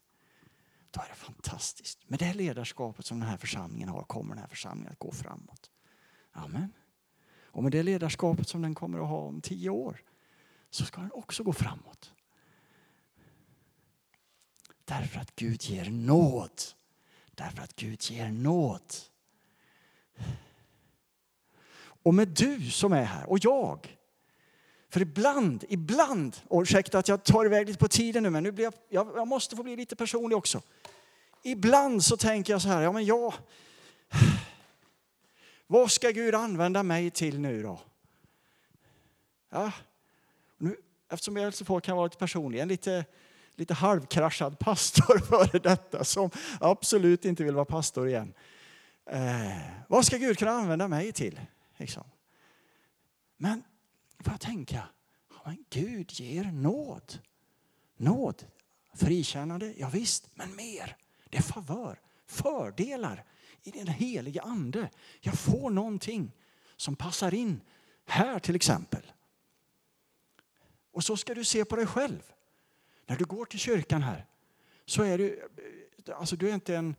Då 0.92 1.02
är 1.02 1.10
det 1.10 1.16
fantastiskt. 1.16 2.10
Med 2.10 2.20
det 2.20 2.34
ledarskapet 2.34 3.06
som 3.06 3.20
den 3.20 3.30
här 3.30 3.38
församlingen 3.38 3.90
har 3.90 4.04
kommer 4.04 4.36
den 4.36 4.42
här 4.42 4.50
församlingen 4.50 4.92
att 4.92 5.00
gå 5.00 5.12
framåt. 5.12 5.70
Amen. 6.32 6.74
Och 7.42 7.64
med 7.64 7.72
det 7.72 7.84
ledarskapet 7.84 8.48
som 8.48 8.62
den 8.62 8.76
kommer 8.76 9.00
att 9.00 9.08
ha 9.08 9.18
om 9.18 9.42
tio 9.42 9.70
år 9.70 10.02
så 10.74 10.86
ska 10.86 11.02
den 11.02 11.12
också 11.12 11.44
gå 11.44 11.54
framåt. 11.54 12.14
Därför 14.86 15.20
att 15.20 15.36
Gud 15.36 15.64
ger 15.64 15.90
nåd. 15.90 16.62
Därför 17.32 17.64
att 17.64 17.76
Gud 17.76 18.02
ger 18.02 18.30
nåd. 18.30 18.94
Och 21.78 22.14
med 22.14 22.28
du 22.28 22.72
som 22.72 22.94
är 22.94 23.04
här 23.04 23.30
och 23.30 23.40
jag. 23.42 23.98
För 24.90 25.02
ibland, 25.02 25.64
ibland, 25.70 26.38
och 26.48 26.62
ursäkta 26.62 27.00
att 27.00 27.08
jag 27.08 27.24
tar 27.24 27.46
iväg 27.46 27.68
lite 27.68 27.80
på 27.80 27.88
tiden 27.88 28.24
nu 28.24 28.30
men 28.30 28.44
nu 28.44 28.52
blir 28.52 28.64
jag, 28.64 28.74
jag, 28.90 29.08
jag 29.16 29.28
måste 29.28 29.56
få 29.56 29.64
bli 29.64 29.76
lite 29.76 29.96
personlig 29.96 30.38
också. 30.38 30.62
Ibland 31.44 32.04
så 32.04 32.18
tänker 32.18 32.54
jag 32.54 32.62
så 32.62 32.68
här, 32.68 32.82
ja 32.82 32.92
men 32.92 33.06
jag, 33.06 33.34
vad 35.68 35.92
ska 35.92 36.10
Gud 36.10 36.36
använda 36.36 36.84
mig 36.84 37.12
till 37.12 37.40
nu 37.40 37.64
då? 37.64 37.80
Ja, 39.50 39.72
eftersom 41.14 41.36
jag 41.36 41.54
så 41.54 41.80
kan 41.80 41.96
vara 41.96 42.06
lite 42.06 42.18
personlig, 42.18 42.60
en 42.60 42.68
lite, 42.68 43.06
lite 43.56 43.74
halvkraschad 43.74 44.60
pastor 44.60 45.20
före 45.30 45.60
detta 45.60 46.04
som 46.04 46.30
absolut 46.60 47.26
inte 47.26 47.44
vill 47.44 47.56
vara 47.56 47.66
pastor 47.66 48.08
igen. 48.08 48.34
Eh, 49.06 49.58
vad 49.88 50.06
ska 50.06 50.18
Gud 50.18 50.38
kunna 50.38 50.52
använda 50.52 50.88
mig 50.88 51.12
till? 51.12 51.40
Liksom. 51.78 52.04
Men 53.38 53.64
får 54.20 54.34
jag 54.34 54.42
tänka, 54.42 54.84
ja, 55.30 55.36
men 55.46 55.66
Gud 55.70 56.12
ger 56.12 56.44
nåd. 56.44 57.20
Nåd, 57.98 58.46
frikännande, 58.94 59.74
ja 59.78 59.90
visst, 59.90 60.30
men 60.34 60.56
mer. 60.56 60.98
Det 61.30 61.38
är 61.38 61.42
favör, 61.42 62.00
fördelar 62.26 63.24
i 63.64 63.72
den 63.72 63.88
heliga 63.88 64.42
ande. 64.42 64.90
Jag 65.22 65.40
får 65.40 65.70
någonting 65.70 66.32
som 66.76 66.96
passar 66.96 67.34
in 67.34 67.62
här 68.06 68.40
till 68.40 68.56
exempel. 68.56 69.02
Och 70.94 71.04
så 71.04 71.18
ska 71.18 71.34
du 71.34 71.44
se 71.44 71.66
på 71.66 71.76
dig 71.76 71.86
själv. 71.88 72.34
När 73.06 73.16
du 73.16 73.26
går 73.26 73.46
till 73.46 73.60
kyrkan 73.60 74.02
här 74.02 74.26
så 74.86 75.04
är 75.04 75.18
du, 75.18 75.50
alltså 76.16 76.36
du 76.36 76.50
är 76.50 76.54
inte 76.54 76.76
en, 76.76 76.96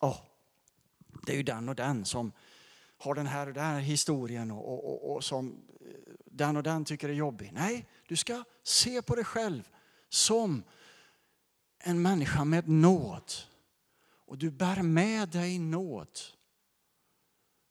oh, 0.00 0.20
det 1.26 1.32
är 1.32 1.36
ju 1.36 1.42
den 1.42 1.68
och 1.68 1.74
den 1.74 2.04
som 2.04 2.32
har 2.98 3.14
den 3.14 3.26
här 3.26 3.46
och 3.46 3.54
den 3.54 3.64
här 3.64 3.80
historien 3.80 4.50
och, 4.50 4.72
och, 4.72 4.84
och, 4.84 5.14
och 5.14 5.24
som 5.24 5.64
eh, 5.80 6.14
den 6.24 6.56
och 6.56 6.62
den 6.62 6.84
tycker 6.84 7.08
är 7.08 7.12
jobbig. 7.12 7.50
Nej, 7.52 7.88
du 8.08 8.16
ska 8.16 8.44
se 8.62 9.02
på 9.02 9.14
dig 9.14 9.24
själv 9.24 9.68
som 10.08 10.62
en 11.78 12.02
människa 12.02 12.44
med 12.44 12.68
nåd. 12.68 13.32
Och 14.26 14.38
du 14.38 14.50
bär 14.50 14.82
med 14.82 15.28
dig 15.28 15.58
nåd. 15.58 16.18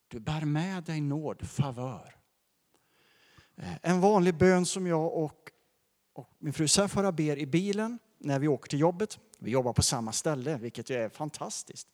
Du 0.08 0.20
bär 0.20 0.46
med 0.46 0.84
dig 0.84 1.02
nåd, 1.02 1.48
favör. 1.48 2.23
Eh, 3.56 3.74
en 3.82 4.02
vanlig 4.02 4.38
bön 4.38 4.66
som 4.66 4.88
jag 4.88 5.14
och, 5.14 5.52
och 6.14 6.30
min 6.40 6.54
fru 6.54 6.68
Safara 6.68 7.12
ber 7.12 7.38
i 7.38 7.46
bilen 7.46 8.00
när 8.18 8.40
vi 8.40 8.48
åker 8.48 8.70
till 8.70 8.80
jobbet. 8.80 9.20
Vi 9.40 9.52
jobbar 9.52 9.74
på 9.74 9.82
samma 9.82 10.12
ställe, 10.12 10.58
vilket 10.58 10.90
är 10.90 11.10
fantastiskt. 11.10 11.88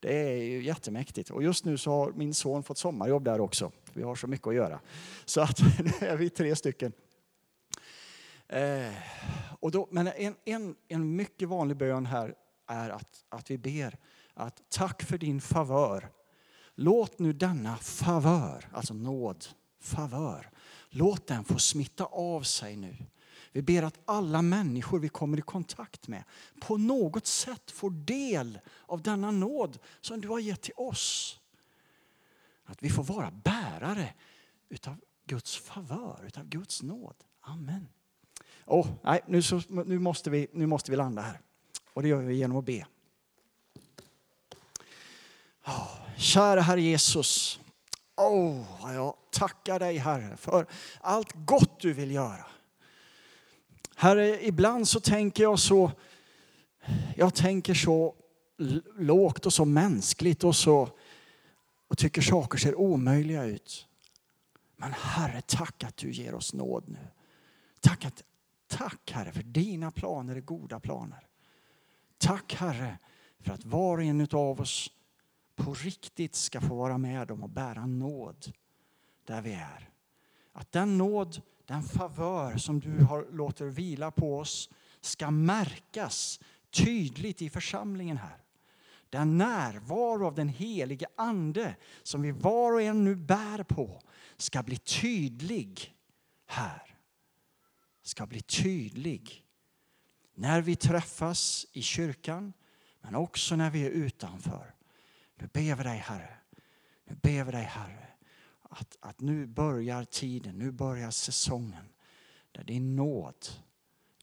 Det 0.00 0.18
är 0.18 0.36
ju 0.36 0.62
jättemäktigt. 0.62 1.30
Och 1.30 1.42
just 1.42 1.64
nu 1.64 1.78
så 1.78 1.90
har 1.90 2.12
min 2.12 2.34
son 2.34 2.62
fått 2.62 2.78
sommarjobb 2.78 3.24
där 3.24 3.40
också. 3.40 3.72
Vi 3.92 4.02
har 4.02 4.14
så 4.14 4.26
mycket 4.26 4.46
att 4.46 4.54
göra. 4.54 4.80
Så 5.24 5.40
att 5.40 5.58
nu 5.78 6.06
är 6.06 6.16
vi 6.16 6.30
tre 6.30 6.56
stycken. 6.56 6.92
Eh, 8.48 8.94
och 9.60 9.70
då, 9.70 9.88
men 9.90 10.06
en, 10.06 10.34
en, 10.44 10.74
en 10.88 11.16
mycket 11.16 11.48
vanlig 11.48 11.76
bön 11.76 12.06
här 12.06 12.34
är 12.66 12.90
att, 12.90 13.24
att 13.28 13.50
vi 13.50 13.58
ber 13.58 13.98
att 14.34 14.62
tack 14.68 15.02
för 15.02 15.18
din 15.18 15.40
favör. 15.40 16.08
Låt 16.74 17.18
nu 17.18 17.32
denna 17.32 17.76
favör, 17.76 18.68
alltså 18.72 18.94
nåd, 18.94 19.44
favör, 19.80 20.50
låt 20.90 21.26
den 21.26 21.44
få 21.44 21.58
smitta 21.58 22.04
av 22.04 22.42
sig 22.42 22.76
nu. 22.76 22.96
Vi 23.52 23.62
ber 23.62 23.82
att 23.82 23.98
alla 24.04 24.42
människor 24.42 24.98
vi 24.98 25.08
kommer 25.08 25.38
i 25.38 25.42
kontakt 25.42 26.08
med 26.08 26.24
på 26.60 26.76
något 26.76 27.26
sätt 27.26 27.70
får 27.70 27.90
del 27.90 28.58
av 28.86 29.02
denna 29.02 29.30
nåd 29.30 29.78
som 30.00 30.20
du 30.20 30.28
har 30.28 30.38
gett 30.38 30.60
till 30.60 30.74
oss. 30.76 31.40
Att 32.64 32.82
vi 32.82 32.90
får 32.90 33.04
vara 33.04 33.30
bärare 33.30 34.14
utav 34.68 34.96
Guds 35.24 35.56
favör, 35.56 36.24
utav 36.26 36.44
Guds 36.44 36.82
nåd. 36.82 37.16
Amen. 37.40 37.88
Oh, 38.66 38.88
nej, 39.02 39.20
nu, 39.26 39.42
så, 39.42 39.62
nu, 39.68 39.98
måste 39.98 40.30
vi, 40.30 40.48
nu 40.52 40.66
måste 40.66 40.90
vi 40.90 40.96
landa 40.96 41.22
här. 41.22 41.40
Och 41.92 42.02
det 42.02 42.08
gör 42.08 42.22
vi 42.22 42.34
genom 42.34 42.56
att 42.56 42.64
be. 42.64 42.86
Oh, 45.66 46.16
kära 46.16 46.60
Herre 46.60 46.82
Jesus. 46.82 47.60
Oh, 48.20 48.94
jag 48.94 49.14
tackar 49.30 49.78
dig 49.78 49.96
Herre 49.96 50.36
för 50.36 50.66
allt 51.00 51.32
gott 51.34 51.80
du 51.80 51.92
vill 51.92 52.10
göra. 52.10 52.46
Herre, 53.96 54.46
ibland 54.46 54.88
så 54.88 55.00
tänker 55.00 55.42
jag 55.42 55.58
så, 55.58 55.92
jag 57.16 57.34
tänker 57.34 57.74
så 57.74 58.14
lågt 58.98 59.46
och 59.46 59.52
så 59.52 59.64
mänskligt 59.64 60.44
och 60.44 60.56
så 60.56 60.88
och 61.88 61.98
tycker 61.98 62.22
saker 62.22 62.58
ser 62.58 62.74
omöjliga 62.74 63.44
ut. 63.44 63.86
Men 64.76 64.92
Herre, 64.92 65.42
tack 65.46 65.84
att 65.84 65.96
du 65.96 66.12
ger 66.12 66.34
oss 66.34 66.54
nåd 66.54 66.84
nu. 66.88 67.08
Tack, 67.80 68.04
att, 68.04 68.22
tack 68.68 69.10
Herre 69.12 69.32
för 69.32 69.42
dina 69.42 69.90
planer 69.90 70.36
är 70.36 70.40
goda 70.40 70.80
planer. 70.80 71.26
Tack 72.18 72.54
Herre 72.54 72.98
för 73.40 73.52
att 73.52 73.64
var 73.64 73.98
och 73.98 74.04
en 74.04 74.28
av 74.32 74.60
oss 74.60 74.90
på 75.64 75.74
riktigt 75.74 76.34
ska 76.34 76.60
få 76.60 76.74
vara 76.74 76.98
med 76.98 77.30
om 77.30 77.44
att 77.44 77.50
bära 77.50 77.86
nåd 77.86 78.52
där 79.24 79.42
vi 79.42 79.52
är. 79.52 79.90
Att 80.52 80.72
den 80.72 80.98
nåd, 80.98 81.42
den 81.64 81.82
favör 81.82 82.56
som 82.56 82.80
du 82.80 83.04
har 83.04 83.26
låter 83.32 83.64
vila 83.64 84.10
på 84.10 84.38
oss 84.38 84.70
ska 85.00 85.30
märkas 85.30 86.40
tydligt 86.70 87.42
i 87.42 87.50
församlingen 87.50 88.16
här. 88.16 88.44
Den 89.08 89.38
närvaro 89.38 90.26
av 90.26 90.34
den 90.34 90.48
helige 90.48 91.06
Ande 91.16 91.76
som 92.02 92.22
vi 92.22 92.30
var 92.30 92.72
och 92.72 92.82
en 92.82 93.04
nu 93.04 93.14
bär 93.14 93.62
på 93.62 94.02
ska 94.36 94.62
bli 94.62 94.76
tydlig 94.76 95.94
här. 96.46 96.96
Ska 98.02 98.26
bli 98.26 98.40
tydlig 98.40 99.44
när 100.34 100.62
vi 100.62 100.76
träffas 100.76 101.66
i 101.72 101.82
kyrkan 101.82 102.52
men 103.00 103.14
också 103.14 103.56
när 103.56 103.70
vi 103.70 103.86
är 103.86 103.90
utanför. 103.90 104.74
Nu 105.40 105.48
ber 105.52 105.74
vi 105.74 105.82
dig 105.82 105.98
Herre, 105.98 106.38
nu 107.04 107.14
ber 107.14 107.44
vi 107.44 107.52
dig 107.52 107.64
Herre 107.64 108.06
att, 108.60 108.96
att 109.00 109.20
nu 109.20 109.46
börjar 109.46 110.04
tiden, 110.04 110.58
nu 110.58 110.70
börjar 110.70 111.10
säsongen 111.10 111.88
där 112.52 112.64
din 112.64 112.96
nåd, 112.96 113.46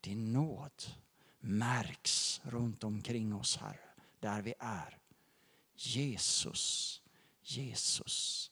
din 0.02 0.34
nåd 0.34 0.84
märks 1.40 2.42
runt 2.44 2.84
omkring 2.84 3.36
oss 3.36 3.58
Herre, 3.58 3.90
där 4.20 4.42
vi 4.42 4.54
är. 4.60 4.98
Jesus, 5.76 7.02
Jesus. 7.42 8.52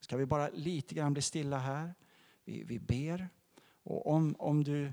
Ska 0.00 0.16
vi 0.16 0.26
bara 0.26 0.48
lite 0.48 0.94
grann 0.94 1.12
bli 1.12 1.22
stilla 1.22 1.58
här? 1.58 1.94
Vi, 2.44 2.62
vi 2.64 2.78
ber. 2.78 3.28
Och 3.82 4.06
om, 4.06 4.36
om 4.38 4.64
du 4.64 4.92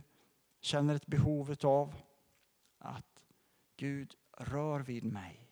känner 0.61 0.95
ett 0.95 1.07
behov 1.07 1.55
av 1.63 1.95
att 2.77 3.23
Gud 3.75 4.15
rör 4.37 4.79
vid 4.79 5.03
mig 5.03 5.42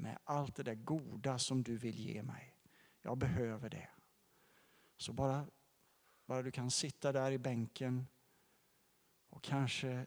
med 0.00 0.18
allt 0.24 0.56
det 0.56 0.62
där 0.62 0.74
goda 0.74 1.38
som 1.38 1.62
du 1.62 1.76
vill 1.76 1.98
ge 1.98 2.22
mig. 2.22 2.56
Jag 3.02 3.18
behöver 3.18 3.70
det. 3.70 3.88
Så 4.96 5.12
bara, 5.12 5.46
bara 6.26 6.42
du 6.42 6.50
kan 6.50 6.70
sitta 6.70 7.12
där 7.12 7.32
i 7.32 7.38
bänken 7.38 8.06
och 9.28 9.42
kanske, 9.42 10.06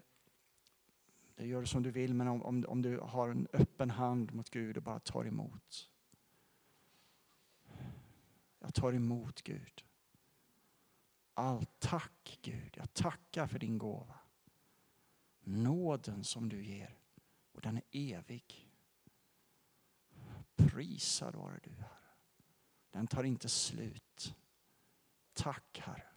det 1.35 1.47
gör 1.47 1.61
du 1.61 1.67
som 1.67 1.83
du 1.83 1.91
vill, 1.91 2.13
men 2.13 2.27
om, 2.27 2.43
om, 2.43 2.65
om 2.67 2.81
du 2.81 2.99
har 2.99 3.29
en 3.29 3.47
öppen 3.53 3.89
hand 3.89 4.33
mot 4.33 4.49
Gud 4.49 4.77
och 4.77 4.83
bara 4.83 4.99
tar 4.99 5.25
emot. 5.25 5.89
Jag 8.59 8.73
tar 8.73 8.93
emot 8.93 9.41
Gud. 9.41 9.85
Allt 11.33 11.79
tack 11.79 12.39
Gud, 12.41 12.73
jag 12.77 12.93
tackar 12.93 13.47
för 13.47 13.59
din 13.59 13.77
gåva. 13.77 14.19
Nåden 15.39 16.23
som 16.23 16.49
du 16.49 16.63
ger 16.63 16.97
och 17.51 17.61
den 17.61 17.77
är 17.77 17.83
evig. 17.91 18.62
Prisad 20.55 21.35
vare 21.35 21.59
du 21.63 21.69
Herre. 21.69 22.13
Den 22.91 23.07
tar 23.07 23.23
inte 23.23 23.49
slut. 23.49 24.35
Tack 25.33 25.79
Herre. 25.79 26.09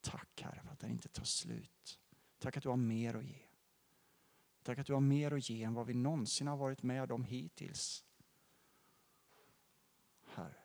Tack 0.00 0.42
Herre 0.42 0.62
för 0.62 0.72
att 0.72 0.80
den 0.80 0.90
inte 0.90 1.08
tar 1.08 1.24
slut. 1.24 2.00
Tack 2.38 2.56
att 2.56 2.62
du 2.62 2.68
har 2.68 2.76
mer 2.76 3.14
att 3.14 3.24
ge. 3.24 3.42
Tack 4.62 4.78
att 4.78 4.86
du 4.86 4.92
har 4.92 5.00
mer 5.00 5.30
att 5.30 5.50
ge 5.50 5.62
än 5.62 5.74
vad 5.74 5.86
vi 5.86 5.94
någonsin 5.94 6.46
har 6.46 6.56
varit 6.56 6.82
med 6.82 7.12
om 7.12 7.24
hittills. 7.24 8.04
Herre. 10.24 10.64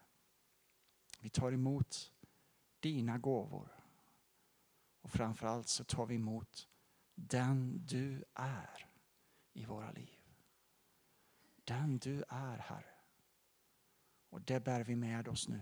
Vi 1.20 1.30
tar 1.30 1.52
emot 1.52 2.14
dina 2.80 3.18
gåvor. 3.18 3.76
Och 5.02 5.12
framförallt 5.12 5.68
så 5.68 5.84
tar 5.84 6.06
vi 6.06 6.16
emot 6.16 6.68
den 7.16 7.86
du 7.86 8.24
är 8.34 8.90
i 9.54 9.66
våra 9.66 9.92
liv. 9.92 10.19
Den 11.70 11.98
du 11.98 12.24
är, 12.30 12.58
Herre. 12.58 12.96
Och 14.30 14.42
det 14.42 14.60
bär 14.60 14.84
vi 14.84 14.96
med 14.96 15.28
oss 15.28 15.48
nu. 15.48 15.62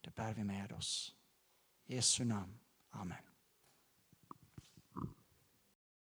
Det 0.00 0.14
bär 0.14 0.34
vi 0.34 0.44
med 0.44 0.72
oss. 0.72 1.16
I 1.86 1.94
Jesu 1.94 2.24
namn. 2.24 2.58
Amen. 2.90 3.27